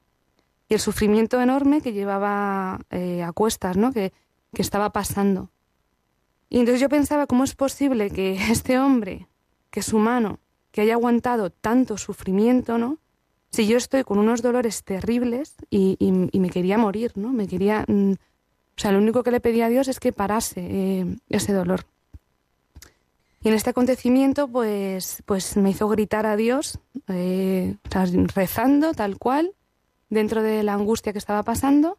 [0.69, 3.93] y el sufrimiento enorme que llevaba eh, a cuestas, ¿no?
[3.93, 4.13] Que,
[4.53, 5.51] que estaba pasando.
[6.51, 9.29] Y entonces yo pensaba, ¿cómo es posible que este hombre,
[9.71, 10.39] que es humano,
[10.71, 12.99] que haya aguantado tanto sufrimiento, ¿no?
[13.51, 17.33] Si yo estoy con unos dolores terribles y, y, me quería morir, ¿no?
[17.33, 17.85] Me quería...
[17.87, 18.15] Mm,
[18.77, 21.87] o sea, lo único que le pedía a Dios es que parase eh, ese dolor.
[23.43, 27.77] Y en este acontecimiento, pues, pues me hizo gritar a Dios, eh,
[28.35, 29.53] rezando tal cual,
[30.09, 31.99] dentro de la angustia que estaba pasando,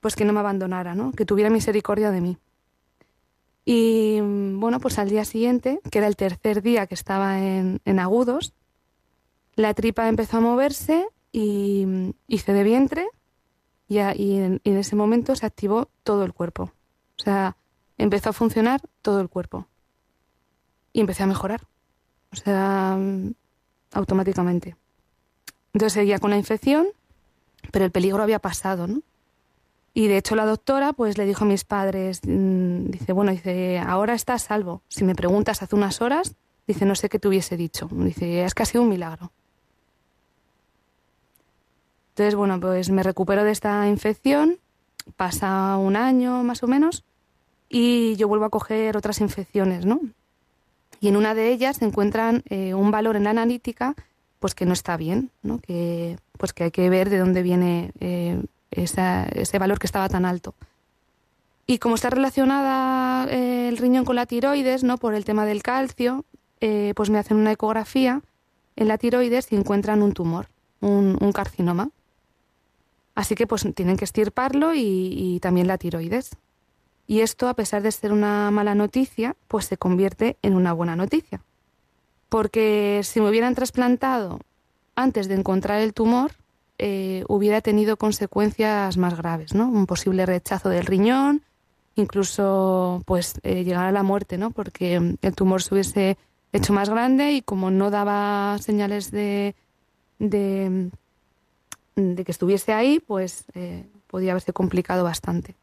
[0.00, 1.12] pues que no me abandonara, ¿no?
[1.12, 2.38] que tuviera misericordia de mí.
[3.64, 7.98] Y bueno, pues al día siguiente, que era el tercer día que estaba en, en
[7.98, 8.54] agudos,
[9.54, 13.06] la tripa empezó a moverse y hice de vientre
[13.90, 16.70] y, en, ese momento se activó todo el cuerpo.
[17.18, 17.56] O sea,
[17.98, 19.66] empezó a funcionar todo el cuerpo.
[20.92, 21.66] Y empecé a mejorar.
[22.32, 23.32] O sea, mm,
[23.92, 24.76] automáticamente.
[25.72, 26.86] Entonces seguía con la infección,
[27.72, 29.02] pero el peligro había pasado, ¿no?
[29.92, 33.80] Y de hecho la doctora pues le dijo a mis padres, mm, dice, bueno, dice,
[33.80, 34.82] ahora está a salvo.
[34.88, 36.36] Si me preguntas hace unas horas,
[36.68, 37.88] dice, no sé qué te hubiese dicho.
[37.90, 39.32] Dice, es que ha sido un milagro.
[42.10, 44.58] Entonces, bueno, pues me recupero de esta infección,
[45.16, 47.04] pasa un año más o menos,
[47.68, 50.00] y yo vuelvo a coger otras infecciones, ¿no?
[51.00, 53.94] Y en una de ellas se encuentran eh, un valor en la analítica,
[54.38, 55.60] pues que no está bien, ¿no?
[55.60, 60.24] Que, pues que hay que ver de dónde viene eh, ese valor que estaba tan
[60.24, 60.54] alto.
[61.66, 64.98] Y como está relacionada eh, el riñón con la tiroides, ¿no?
[64.98, 66.24] Por el tema del calcio,
[66.94, 68.20] pues me hacen una ecografía
[68.76, 70.48] en la tiroides y encuentran un tumor,
[70.80, 71.90] un, carcinoma.
[73.14, 76.30] Así que pues tienen que estirparlo y también la tiroides.
[77.10, 80.94] Y esto, a pesar de ser una mala noticia, pues se convierte en una buena
[80.94, 81.42] noticia.
[82.28, 84.38] Porque si me hubieran trasplantado
[84.94, 86.30] antes de encontrar el tumor,
[86.78, 89.68] eh, hubiera tenido consecuencias más graves, ¿no?
[89.68, 91.42] Un posible rechazo del riñón,
[91.96, 94.52] incluso pues eh, llegar a la muerte, ¿no?
[94.52, 96.16] Porque el tumor se hubiese
[96.52, 99.56] hecho más grande y como no daba señales de,
[100.20, 100.90] de,
[101.94, 105.54] que estuviese ahí, pues eh, podía haberse complicado bastante.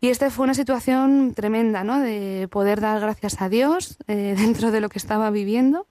[0.00, 2.00] Y esta fue una situación tremenda, ¿no?
[2.00, 5.86] De poder dar gracias a Dios eh, dentro de lo que estaba viviendo,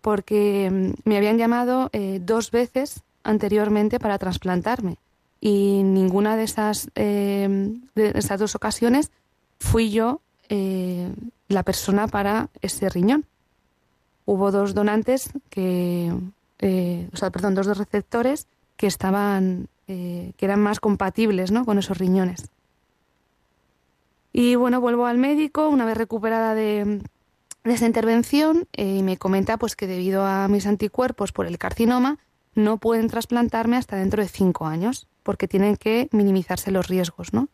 [0.00, 4.98] porque mm, me habían llamado eh, dos veces anteriormente para trasplantarme
[5.40, 9.10] y ninguna de esas, de esas dos ocasiones
[9.58, 10.20] fui yo
[11.48, 13.26] la persona para ese riñón.
[14.24, 16.14] Hubo dos donantes que,
[16.60, 18.46] o sea, perdón, dos receptores
[18.76, 21.64] que estaban, que eran más compatibles, ¿no?
[21.64, 22.50] Con esos riñones.
[24.36, 27.00] Y bueno, vuelvo al médico una vez recuperada de,
[27.62, 32.18] esa intervención eh, y me comenta pues que debido a mis anticuerpos por el carcinoma
[32.56, 37.48] no pueden trasplantarme hasta dentro de cinco años porque tienen que minimizarse los riesgos, ¿no?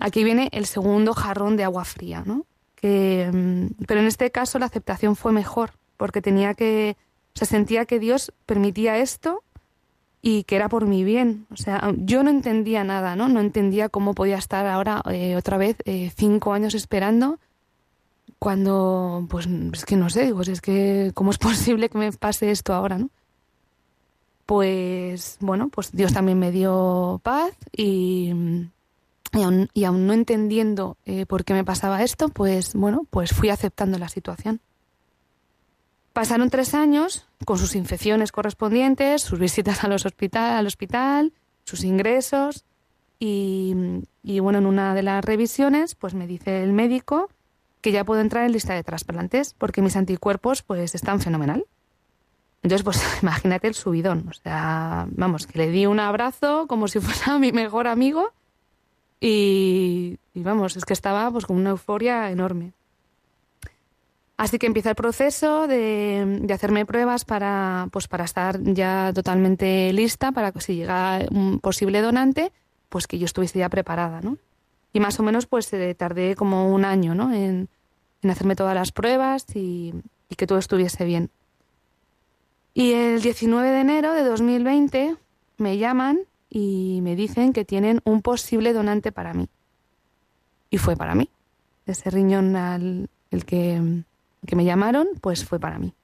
[0.00, 2.46] Aquí viene el segundo jarrón de agua fría, ¿no?
[2.74, 6.96] Que, mm, pero en este caso la aceptación fue mejor porque tenía que,
[7.34, 9.42] se sentía que Dios permitía esto
[10.22, 11.46] y que era por mi bien.
[11.52, 13.28] O sea, yo no entendía nada, ¿no?
[13.28, 17.38] No entendía cómo podía estar ahora eh, otra vez eh, cinco años esperando
[18.38, 22.50] cuando, pues es que no sé, pues es que cómo es posible que me pase
[22.50, 23.10] esto ahora, ¿no?
[24.46, 28.32] Pues bueno, pues Dios también me dio paz y,
[29.32, 33.98] y, aún, no entendiendo eh, por qué me pasaba esto, pues bueno, pues fui aceptando
[33.98, 34.60] la situación.
[36.14, 41.32] Pasaron tres años con sus infecciones correspondientes, sus visitas a los hospital, al hospital,
[41.64, 42.64] sus ingresos
[43.18, 43.74] y,
[44.40, 47.30] bueno, en una de las revisiones pues me dice el médico
[47.80, 51.66] que ya puedo entrar en lista de trasplantes porque mis anticuerpos pues están fenomenal.
[52.62, 54.28] Entonces, pues imagínate el subidón.
[54.30, 58.32] O sea, vamos, que le di un abrazo como si fuera mi mejor amigo
[59.18, 62.72] y, y vamos, es que estaba pues con una euforia enorme.
[64.36, 70.32] Así que empieza el proceso de, hacerme pruebas para, pues para estar ya totalmente lista
[70.32, 72.52] para que si llega un posible donante,
[72.88, 74.38] pues que yo estuviese ya preparada, ¿no?
[74.92, 77.32] Y más o menos pues eh, tardé como un año, ¿no?
[77.32, 77.68] En,
[78.28, 79.92] hacerme todas las pruebas y,
[80.30, 81.30] y, que todo estuviese bien.
[82.72, 85.16] Y el 19 de enero de 2020
[85.58, 89.48] me llaman y me dicen que tienen un posible donante para mí.
[90.70, 91.28] Y fue para mí.
[91.84, 94.04] Ese riñón al el que
[94.46, 95.94] que me llamaron, pues fue para mí.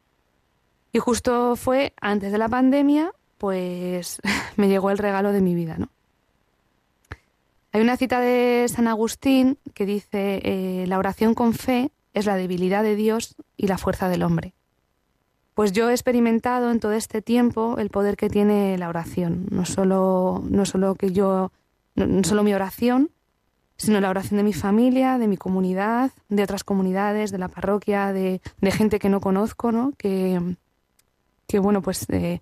[0.93, 4.21] Y justo fue antes de la pandemia, pues
[4.57, 5.89] me llegó el regalo de mi vida, ¿no?
[7.73, 12.35] Hay una cita de San Agustín que dice, eh, la oración con fe es la
[12.35, 14.55] debilidad de Dios y la fuerza del hombre.
[15.55, 19.65] Pues yo he experimentado en todo este tiempo el poder que tiene la oración, no
[19.67, 21.53] solo, no solo que yo,
[21.95, 23.11] no solo mi oración,
[23.81, 28.13] sino la oración de mi familia, de mi comunidad, de otras comunidades, de la parroquia,
[28.13, 29.95] de, gente que no conozco, ¿no?
[29.97, 30.39] Que,
[31.47, 32.41] que bueno, pues eh,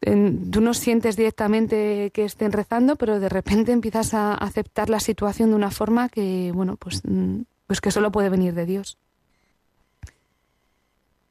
[0.00, 5.50] tú no sientes directamente que estén rezando, pero de repente empiezas a aceptar la situación
[5.50, 8.96] de una forma que, bueno, pues, mm, pues que solo puede venir de Dios.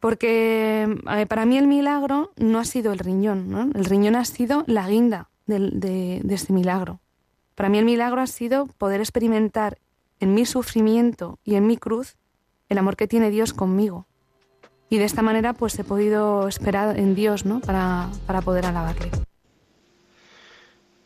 [0.01, 0.97] Porque
[1.29, 3.69] para mí el milagro no ha sido el riñón, ¿no?
[3.73, 6.99] El riñón ha sido la guinda de, de este milagro.
[7.55, 9.77] Para mí el milagro ha sido poder experimentar
[10.19, 12.17] en mi sufrimiento y en mi cruz
[12.69, 14.07] el amor que tiene Dios conmigo.
[14.89, 17.59] Y de esta manera pues he podido esperar en Dios ¿no?
[17.59, 18.09] para,
[18.43, 19.09] poder alabarle.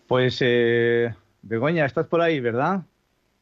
[0.07, 2.81] Pues eh, Begoña, estás por ahí, ¿verdad?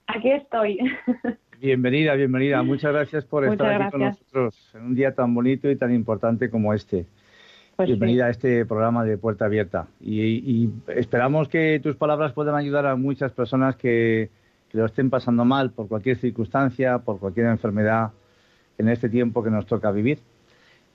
[0.08, 0.80] Aquí estoy.
[1.62, 2.62] Bienvenida, bienvenida.
[2.64, 6.50] Muchas gracias por estar aquí con nosotros en un día tan bonito y tan importante
[6.50, 7.06] como este.
[7.76, 9.88] Pues Bienvenida a este programa de Puerta Abierta.
[10.00, 14.30] Y, esperamos que tus palabras puedan ayudar a muchas personas que,
[14.72, 18.12] lo estén pasando mal por cualquier circunstancia, por cualquier enfermedad
[18.78, 20.20] en este tiempo que nos toca vivir.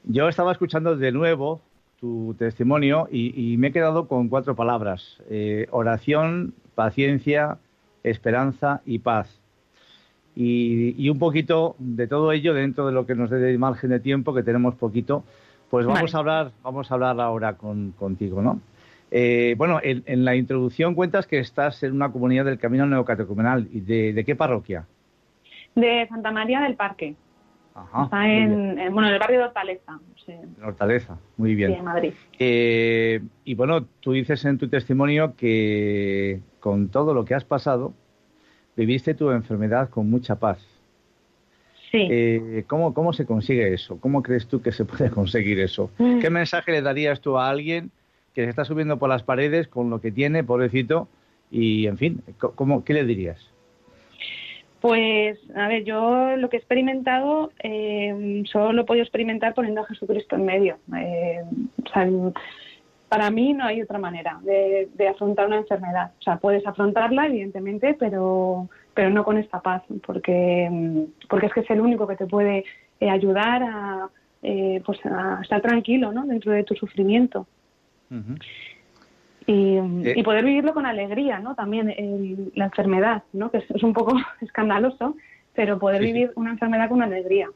[0.04, 1.60] Yo estaba escuchando de nuevo
[1.98, 5.18] tu testimonio y, me he quedado con cuatro palabras.
[5.28, 7.58] Eh, oración, paciencia,
[8.04, 9.40] esperanza y paz.
[10.34, 14.32] Y, un poquito de todo ello dentro de lo que nos dé margen de tiempo,
[14.32, 15.24] que tenemos poquito,
[15.70, 18.60] pues vamos a hablar, vamos a hablar ahora contigo, ¿no?
[19.12, 23.68] Eh, bueno, en, la introducción cuentas que estás en una comunidad del Camino Neocatecumenal.
[23.72, 24.86] ¿Y de, qué parroquia?
[25.74, 27.14] De Santa María del Parque.
[28.04, 29.98] Está en, bueno, en el barrio de Hortaleza.
[30.62, 31.72] Hortaleza, muy bien.
[31.72, 32.12] Sí, en Madrid.
[32.38, 37.94] Eh, y bueno, tú dices en tu testimonio que con todo lo que has pasado,
[38.76, 40.58] viviste tu enfermedad con mucha paz.
[41.90, 42.06] Sí.
[42.10, 43.98] Eh, ¿cómo, ¿Cómo se consigue eso?
[44.00, 45.90] ¿Cómo crees tú que se puede conseguir eso?
[45.98, 46.20] Mm.
[46.20, 47.90] ¿Qué mensaje le darías tú a alguien
[48.34, 51.08] que se está subiendo por las paredes con lo que tiene, pobrecito?
[51.50, 53.50] Y, en fin, ¿cómo, ¿qué le dirías?
[54.80, 59.82] Pues, a ver, yo lo que he experimentado eh, solo lo he podido experimentar poniendo
[59.82, 60.78] a Jesucristo en medio.
[60.96, 61.42] Eh,
[61.84, 62.08] o sea,
[63.08, 66.12] para mí no hay otra manera de, afrontar una enfermedad.
[66.20, 68.68] O sea, puedes afrontarla, evidentemente, pero,
[69.00, 72.66] pero no con esta paz, porque, porque es que es el único que te puede
[73.00, 74.10] eh, ayudar a,
[74.42, 76.26] eh, pues a estar tranquilo ¿no?
[76.26, 77.46] dentro de tu sufrimiento.
[79.46, 80.14] Eh.
[80.16, 81.54] y, poder vivirlo con alegría, ¿no?
[81.54, 81.94] También
[82.54, 83.50] la enfermedad, ¿no?
[83.50, 85.16] Que es, un poco escandaloso,
[85.54, 87.48] pero poder vivir una enfermedad con alegría.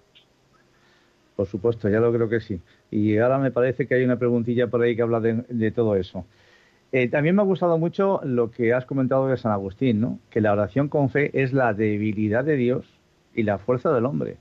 [1.36, 2.58] Por supuesto, ya lo creo que sí.
[2.90, 6.24] Y ahora me parece que hay una preguntilla por ahí que habla de, todo eso.
[6.96, 10.20] Eh, también me ha gustado mucho lo que has comentado de San Agustín, ¿no?
[10.30, 12.86] Que la oración con fe es la debilidad de Dios
[13.34, 14.36] y la fuerza del hombre.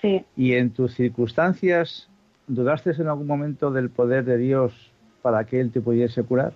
[0.00, 0.24] Sí.
[0.36, 2.08] Y en tus circunstancias,
[2.46, 6.52] ¿dudaste en algún momento del poder de Dios para que Él te pudiese curar?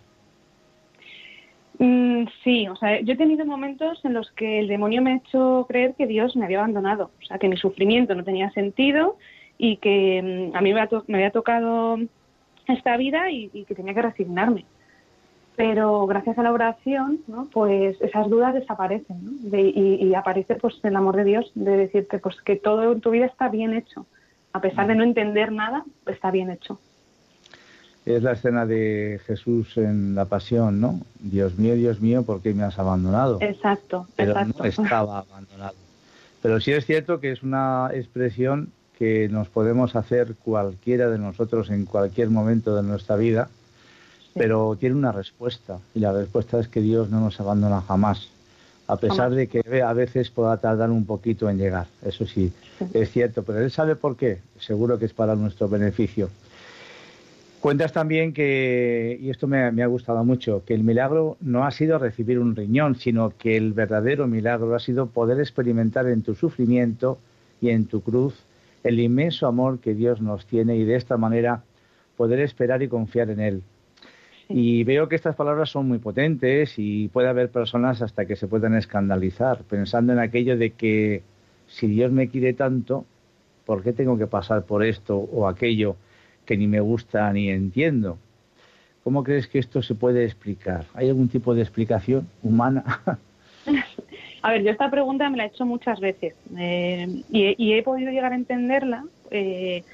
[1.81, 5.17] Mm, sí, o sea, yo he tenido momentos en los que el demonio me ha
[5.17, 9.17] hecho creer que Dios me había abandonado, o sea, que mi sufrimiento no tenía sentido
[9.59, 11.99] y que mm, a mí me había, tocado
[12.69, 14.65] esta vida y, que tenía que resignarme.
[15.57, 17.49] Pero gracias a la oración, ¿no?
[17.53, 19.59] pues esas dudas desaparecen ¿no?
[19.59, 23.27] y, aparece pues el amor de Dios de decirte pues que todo en tu vida
[23.27, 24.07] está bien hecho,
[24.53, 26.81] a pesar de no entender nada, está bien hecho.
[28.05, 31.01] Es la escena de Jesús en la pasión, ¿no?
[31.21, 33.39] Dios mío, Dios mío, ¿por qué me has abandonado?
[33.41, 35.75] Exacto, Pero no estaba abandonado.
[36.43, 41.71] Pero sí es cierto que es una expresión que nos podemos hacer cualquiera de nosotros
[41.71, 43.49] en cualquier momento de nuestra vida,
[44.35, 48.29] pero tiene una respuesta y la respuesta es que Dios no nos abandona jamás,
[48.87, 52.53] a pesar de que a veces pueda tardar un poquito en llegar, eso sí,
[52.93, 56.29] es cierto, pero Él sabe por qué, seguro que es para nuestro beneficio.
[57.61, 61.71] Cuentas también que, y esto me, me, ha gustado mucho, que el milagro no ha
[61.71, 66.35] sido recibir un riñón, sino que el verdadero milagro ha sido poder experimentar en tu
[66.35, 67.19] sufrimiento
[67.63, 68.35] y en tu cruz
[68.85, 71.63] el inmenso amor que Dios nos tiene y de esta manera
[72.19, 73.63] poder esperar y confiar en Él.
[74.49, 78.47] Y veo que estas palabras son muy potentes y puede haber personas hasta que se
[78.47, 81.23] puedan escandalizar, pensando en aquello de que
[81.67, 83.07] si Dios me quiere tanto,
[83.65, 85.97] ¿por qué tengo que pasar por esto o aquello
[86.45, 88.19] que ni me gusta ni entiendo?
[89.03, 90.85] ¿Cómo crees que esto se puede explicar?
[90.95, 92.85] ¿Hay algún tipo de explicación humana?
[94.43, 98.11] A ver, yo esta pregunta me la he hecho muchas veces eh, y, he podido
[98.11, 99.85] llegar a entenderla eh,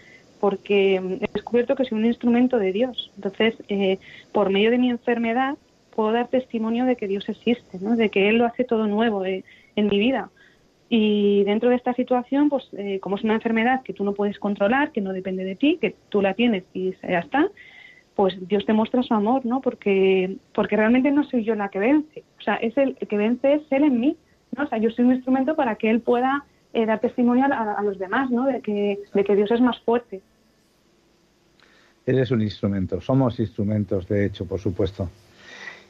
[0.41, 3.11] porque he descubierto que soy un instrumento de Dios.
[3.17, 3.99] Entonces, eh,
[4.33, 5.57] por medio de mi enfermedad,
[5.95, 7.97] puedo dar testimonio de que Dios existe, ¿no?
[7.97, 9.45] de que Él lo hace todo nuevo en
[9.77, 10.31] mi vida.
[10.89, 12.69] Y dentro de esta situación, pues
[13.01, 15.95] como es una enfermedad que tú no puedes controlar, que no depende de ti, que
[16.09, 17.49] tú la tienes y ya está,
[18.17, 19.61] pues Dios te muestra su amor, ¿no?
[19.61, 22.25] Porque, porque realmente no soy yo la que vence.
[22.39, 24.17] O sea, es el, que vence es Él en mí.
[24.59, 27.99] O sea, yo soy un instrumento para que él pueda eh, dar testimonio a, los
[27.99, 28.45] demás, ¿no?
[28.45, 30.21] De que, de que Dios es más fuerte.
[32.11, 35.09] Eres un instrumento, somos instrumentos, de hecho, por supuesto.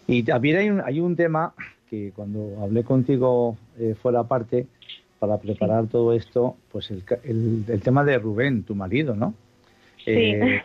[0.06, 1.54] Y también hay un, hay un tema
[1.88, 4.66] que cuando hablé contigo eh, fuera parte,
[5.18, 7.02] para preparar todo esto, pues el,
[7.66, 9.34] el, tema de Rubén, tu marido, ¿no?
[10.04, 10.10] Sí.
[10.10, 10.62] Eh,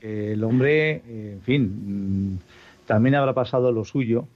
[0.00, 2.38] que el hombre, en fin, mm,
[2.86, 4.26] también habrá pasado lo suyo,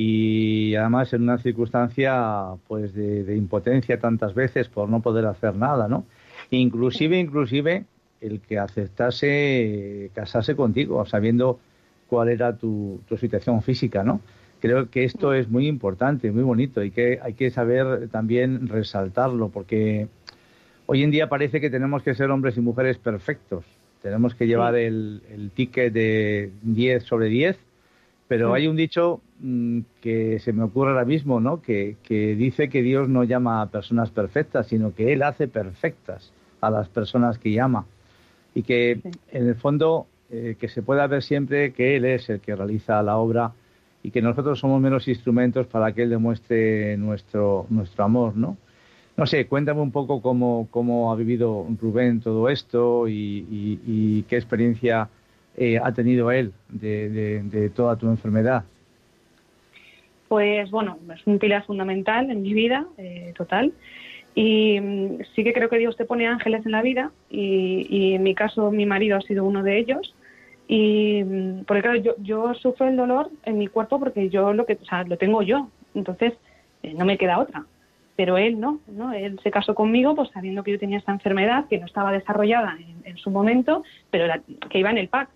[0.00, 5.88] y además en una circunstancia pues de, impotencia tantas veces por no poder hacer nada,
[5.88, 6.04] ¿no?
[6.50, 7.84] Inclusive, inclusive
[8.20, 11.58] el que aceptase casarse contigo, sabiendo
[12.08, 14.20] cuál era tu, situación física, ¿no?
[14.60, 19.50] Creo que esto es muy importante, muy bonito y que hay que saber también resaltarlo
[19.50, 20.08] porque
[20.86, 23.64] hoy en día parece que tenemos que ser hombres y mujeres perfectos.
[24.02, 27.58] Tenemos que llevar el, el ticket de 10 sobre 10
[28.28, 31.62] pero hay un dicho mm, que se me ocurre ahora mismo, ¿no?
[31.62, 31.96] Que,
[32.38, 36.88] dice que Dios no llama a personas perfectas, sino que Él hace perfectas a las
[36.90, 37.86] personas que llama.
[38.54, 42.40] Y que en el fondo eh, que se pueda ver siempre que Él es el
[42.40, 43.52] que realiza la obra
[44.02, 48.56] y que nosotros somos menos instrumentos para que Él demuestre nuestro, nuestro amor, ¿no?
[49.18, 55.08] No sé, cuéntame un poco cómo, cómo ha vivido Rubén todo esto y, qué experiencia
[55.56, 58.62] eh, ha tenido él de, toda tu enfermedad.
[60.28, 63.72] Pues bueno, es un pilar fundamental en mi vida, eh, total.
[64.34, 68.22] Y mm, sí que creo que Dios te pone ángeles en la vida y, en
[68.22, 70.14] mi caso mi marido ha sido uno de ellos.
[70.68, 74.66] Y mm, porque claro, yo, yo sufro el dolor en mi cuerpo porque yo lo
[74.66, 75.68] que, o sea, lo tengo yo.
[75.94, 76.34] Entonces,
[76.82, 77.64] eh, no me queda otra
[78.18, 79.12] pero él no, ¿no?
[79.12, 82.76] Él se casó conmigo pues sabiendo que yo tenía esta enfermedad que no estaba desarrollada
[83.04, 84.26] en, su momento, pero
[84.68, 85.28] que iba en el pack.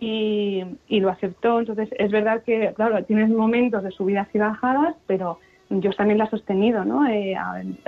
[0.00, 1.60] Y, lo aceptó.
[1.60, 5.38] Entonces, es verdad que, claro, tienes momentos de subidas y bajadas, pero
[5.70, 7.06] yo también la he sostenido, ¿no?
[7.06, 7.36] Eh,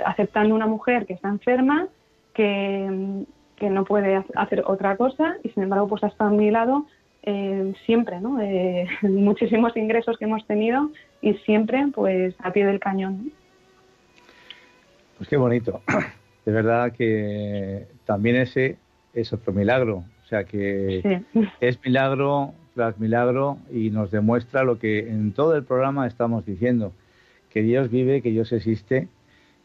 [0.05, 1.87] aceptando una mujer que está enferma,
[2.33, 3.25] que,
[3.61, 6.87] no puede hacer otra cosa y, sin embargo, pues ha estado a mi lado
[7.21, 8.41] eh, siempre, ¿no?
[8.41, 10.89] Eh, muchísimos ingresos que hemos tenido
[11.21, 13.31] y siempre, pues, a pie del cañón.
[15.17, 15.81] Pues qué bonito.
[16.45, 18.77] De verdad que también ese
[19.13, 20.03] es otro milagro.
[20.23, 21.21] O sea que
[21.61, 26.93] es milagro tras milagro y nos demuestra lo que en todo el programa estamos diciendo,
[27.51, 29.07] que Dios vive, que Dios existe,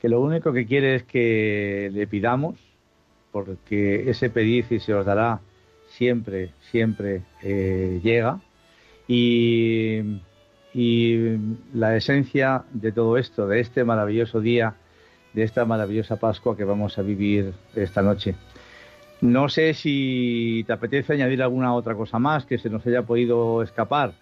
[0.01, 2.59] que lo único que quiere es que le pidamos,
[3.33, 5.41] porque ese pedir y se os dará
[5.89, 8.41] siempre, siempre eh, llega.
[9.09, 10.21] Y,
[10.75, 11.39] y
[11.73, 14.75] la esencia de todo esto, de este maravilloso día,
[15.33, 18.35] de esta maravillosa Pascua que vamos a vivir esta noche.
[19.21, 23.63] No sé si te apetece añadir alguna otra cosa más que se nos haya podido
[23.63, 24.13] escapar.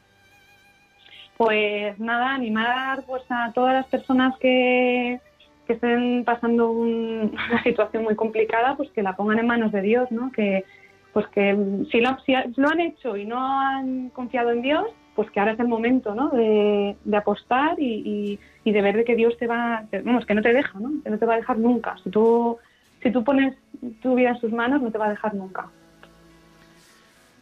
[1.36, 5.20] Pues nada, animar pues a todas las personas que,
[5.66, 10.10] que estén pasando una situación muy complicada, pues que la pongan en manos de Dios,
[10.10, 10.30] ¿no?
[10.32, 10.64] Que
[11.12, 11.56] pues que
[11.92, 15.52] si lo, si lo han hecho y no han confiado en Dios, pues que ahora
[15.52, 16.30] es el momento ¿no?
[16.30, 20.78] de, apostar y, de ver de que Dios te va, vamos, que no te deja,
[20.78, 20.90] ¿no?
[21.02, 21.96] que no te va a dejar nunca.
[22.02, 22.58] Si tú,
[23.02, 23.54] si tú pones
[24.02, 25.68] tu vida en sus manos, no te va a dejar nunca.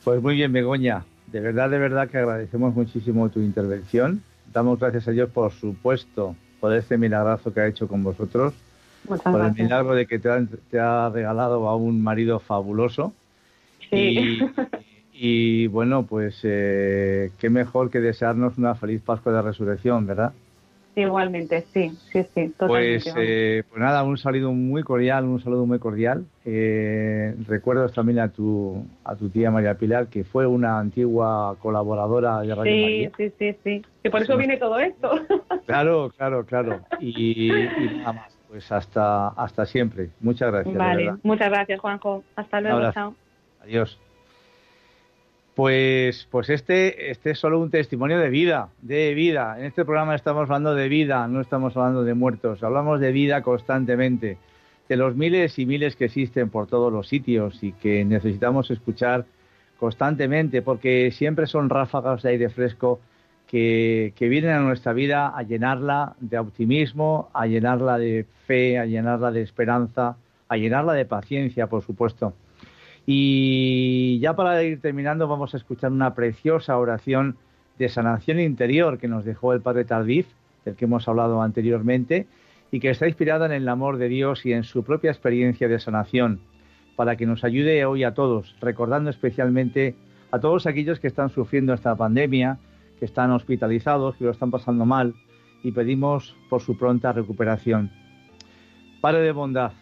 [0.05, 1.05] Pues muy bien, Begoña.
[1.33, 4.22] De verdad, de verdad que agradecemos muchísimo tu intervención.
[4.53, 8.53] Damos gracias a Dios, por supuesto, por este milagrazo que ha hecho con vosotros.
[9.07, 13.14] por el milagro de que te ha, te ha regalado a un marido fabuloso.
[13.89, 14.41] Sí.
[15.14, 20.33] Y bueno, pues eh, qué mejor que desearnos una feliz Pascua de Resurrección, ¿verdad?
[20.95, 23.12] Igualmente, sí, sí, sí, totalmente.
[23.12, 26.26] Pues, eh, pues nada, un saludo muy cordial, un saludo muy cordial.
[26.45, 32.40] Eh, recuerdos también a tu, a tu tía María Pilar, que fue una antigua colaboradora
[32.43, 33.11] de Radio sí, María.
[33.16, 35.11] Sí, sí, sí, que por eso viene todo esto.
[35.66, 36.80] Claro, claro, claro.
[37.01, 37.49] Y,
[37.99, 40.11] nada más, pues hasta, hasta siempre.
[40.20, 40.76] Muchas gracias.
[40.76, 42.24] Vale, muchas gracias, Juanjo.
[42.36, 43.14] Hasta luego, chao.
[43.62, 44.01] Adiós.
[45.55, 49.57] Pues, pues este, este es solo un testimonio de vida, de vida.
[49.59, 52.62] En este programa estamos hablando de vida, no estamos hablando de muertos.
[52.62, 54.38] Hablamos de vida constantemente,
[54.88, 59.26] de los miles y miles que existen por todos los sitios y que necesitamos escuchar
[59.78, 63.00] constantemente, porque siempre son ráfagas de aire fresco
[63.46, 68.86] que, que vienen a nuestra vida a llenarla de optimismo, a llenarla de fe, a
[68.86, 70.16] llenarla de esperanza,
[70.48, 72.32] a llenarla de paciencia, por supuesto.
[73.07, 77.36] Y ya para ir terminando vamos a escuchar una preciosa oración
[77.78, 80.26] de sanación interior que nos dejó el Padre Tardif,
[80.64, 82.26] del que hemos hablado anteriormente,
[82.70, 85.80] y que está inspirada en el amor de Dios y en su propia experiencia de
[85.80, 86.40] sanación,
[86.96, 89.96] para que nos ayude hoy a todos, recordando especialmente
[90.30, 92.59] a todos aquellos que están sufriendo esta pandemia,
[92.98, 95.14] que están hospitalizados, que lo están pasando mal,
[95.62, 97.90] y pedimos por su pronta recuperación.
[99.00, 99.72] Padre de bondad,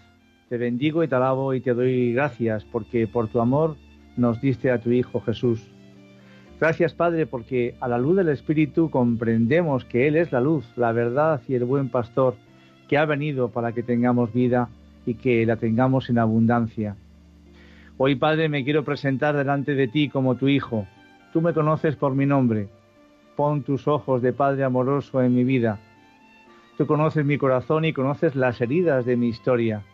[0.50, 3.76] te bendigo y te alabo y te doy gracias porque por tu amor
[4.16, 5.64] nos diste a tu Hijo Jesús.
[6.58, 10.90] Gracias Padre porque a la luz del Espíritu comprendemos que Él es la luz, la
[10.90, 12.34] verdad y el buen pastor
[12.88, 14.68] que ha venido para que tengamos vida
[15.06, 16.96] y que la tengamos en abundancia.
[17.96, 20.84] Hoy Padre me quiero presentar delante de ti como tu Hijo.
[21.32, 22.66] Tú me conoces por mi nombre.
[23.36, 25.78] Pon tus ojos de Padre amoroso en mi vida.
[26.76, 29.84] Tú conoces mi corazón y conoces las heridas de mi historia.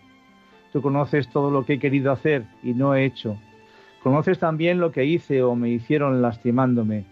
[0.73, 3.39] Tú conoces todo lo que he querido hacer y no he hecho.
[4.03, 7.07] Conoces también lo que hice o me hicieron lastimándome.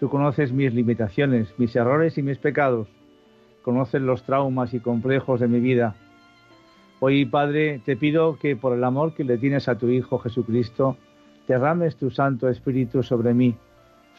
[0.00, 2.88] Tú conoces mis limitaciones, mis errores y mis pecados.
[3.62, 5.94] Conoces los traumas y complejos de mi vida.
[7.00, 10.96] Hoy, Padre, te pido que por el amor que le tienes a tu Hijo Jesucristo,
[11.48, 13.54] derrames tu Santo Espíritu sobre mí,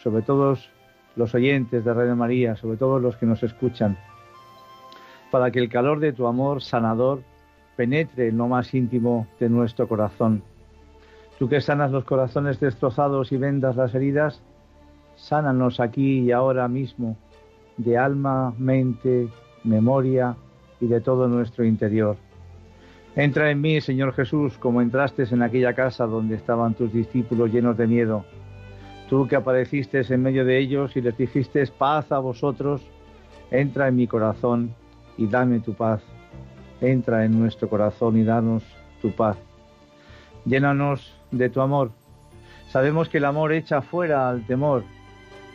[0.02, 0.70] sobre todos
[1.16, 3.98] los oyentes de Radio María, sobre todos los que nos escuchan,
[5.32, 7.22] para que el calor de tu amor sanador
[7.76, 10.43] penetre en lo más íntimo de nuestro corazón.
[11.38, 14.41] Tú que sanas los corazones destrozados y vendas las heridas,
[15.15, 17.17] sánanos aquí y ahora mismo,
[17.78, 19.28] de alma, mente,
[19.63, 20.36] memoria
[20.80, 22.15] y de todo nuestro interior.
[23.15, 27.78] Entra en mí, Señor Jesús, como entraste en aquella casa donde estaban tus discípulos llenos
[27.78, 28.26] de miedo.
[29.09, 32.82] Tú que apareciste en medio de ellos y les dijiste paz a vosotros,
[33.51, 34.73] entra en mi corazón
[35.17, 36.01] y dame tu paz.
[36.86, 38.64] Entra en nuestro corazón y danos
[39.02, 39.38] tu paz.
[40.46, 41.90] Llénanos de tu amor.
[42.72, 44.84] Sabemos que el amor echa fuera al temor,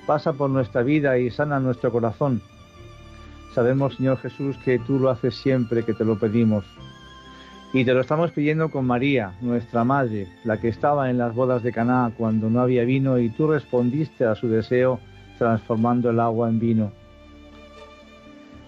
[0.06, 2.42] pasa por nuestra vida y sana nuestro corazón.
[3.54, 6.64] Sabemos, Señor Jesús, que tú lo haces siempre que te lo pedimos.
[7.72, 11.62] Y te lo estamos pidiendo con María, nuestra madre, la que estaba en las bodas
[11.62, 14.98] de Caná cuando no había vino y tú respondiste a su deseo
[15.38, 16.92] transformando el agua en vino.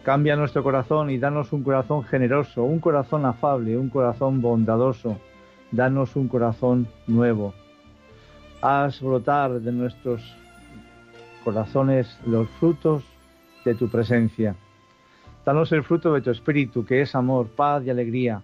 [0.05, 5.17] Cambia nuestro corazón y danos un corazón generoso, un corazón afable, un corazón bondadoso.
[5.71, 7.55] Danos un corazón nuevo.
[8.61, 10.21] Haz brotar de nuestros
[11.45, 13.05] corazones los frutos
[13.65, 14.57] de tu presencia.
[15.47, 18.43] Danos el fruto de tu espíritu, que es amor, paz y alegría.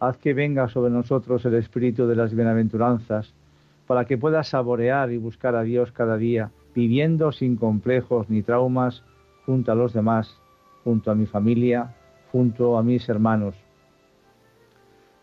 [0.00, 3.32] Haz que venga sobre nosotros el espíritu de las bienaventuranzas,
[3.86, 9.02] para que puedas saborear y buscar a Dios cada día, viviendo sin complejos ni traumas
[9.46, 10.43] junto a los demás
[10.84, 11.94] junto a mi familia,
[12.30, 13.56] junto a mis hermanos.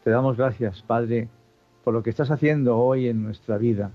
[0.03, 1.29] Te damos gracias, Padre,
[1.83, 3.91] por lo que estás haciendo hoy en nuestra vida.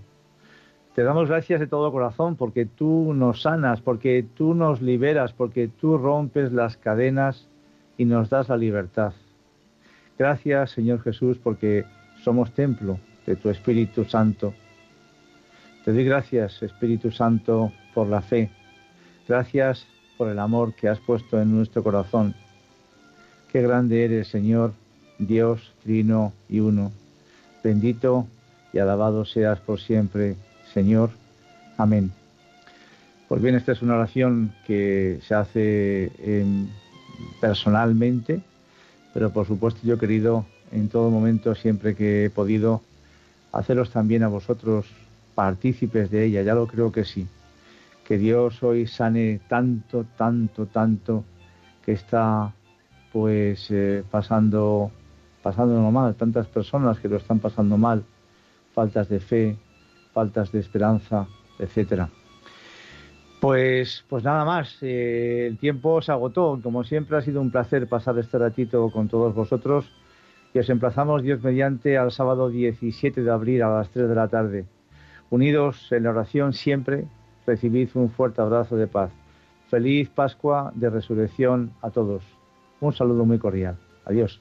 [0.94, 5.68] Te damos gracias de todo corazón porque tú nos sanas, porque tú nos liberas, porque
[5.68, 7.48] tú rompes las cadenas
[7.98, 9.12] y nos das la libertad.
[10.18, 11.84] Gracias, Señor Jesús, porque
[12.22, 14.54] somos templo de tu Espíritu Santo.
[15.84, 18.50] Te doy gracias, Espíritu Santo, por la fe.
[19.28, 19.86] Gracias
[20.16, 22.34] por el amor que has puesto en nuestro corazón.
[23.50, 24.72] Qué grande eres, Señor,
[25.18, 26.92] Dios, Trino y Uno.
[27.62, 28.26] Bendito
[28.72, 30.36] y alabado seas por siempre,
[30.72, 31.10] Señor.
[31.76, 32.12] Amén.
[33.28, 36.68] Pues bien, esta es una oración que se hace em,
[37.40, 38.40] personalmente,
[39.12, 42.82] pero por supuesto yo he querido en todo momento, siempre que he podido,
[43.52, 44.86] haceros también a vosotros
[45.34, 46.42] partícipes de ella.
[46.42, 47.26] Ya lo creo que sí
[48.07, 51.24] que Dios hoy sane tanto, tanto, tanto
[51.84, 52.54] que está
[53.12, 54.92] pues eh, pasando
[55.42, 58.04] mal, tantas personas que lo están pasando mal,
[58.72, 59.57] faltas de fe,
[60.12, 61.26] faltas de esperanza,
[61.59, 62.09] etcétera.
[63.40, 66.59] Pues, pues nada más, eh, el tiempo se agotó.
[66.62, 69.90] Como siempre ha sido un placer pasar este ratito con todos vosotros
[70.54, 74.28] y os emplazamos Dios mediante al sábado 17 de abril a las 3 de la
[74.28, 74.64] tarde.
[75.28, 77.07] Unidos en la oración siempre,
[77.47, 79.11] recibid un fuerte abrazo de paz.
[79.68, 82.22] Feliz Pascua de Resurrección a todos.
[82.80, 83.76] Un saludo muy cordial.
[84.05, 84.40] Adiós.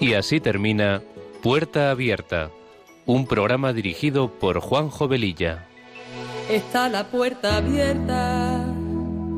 [0.00, 1.02] Y así termina
[1.42, 2.50] Puerta Abierta,
[3.04, 5.66] un programa dirigido por Juan Jovelilla.
[6.48, 8.47] Está la puerta abierta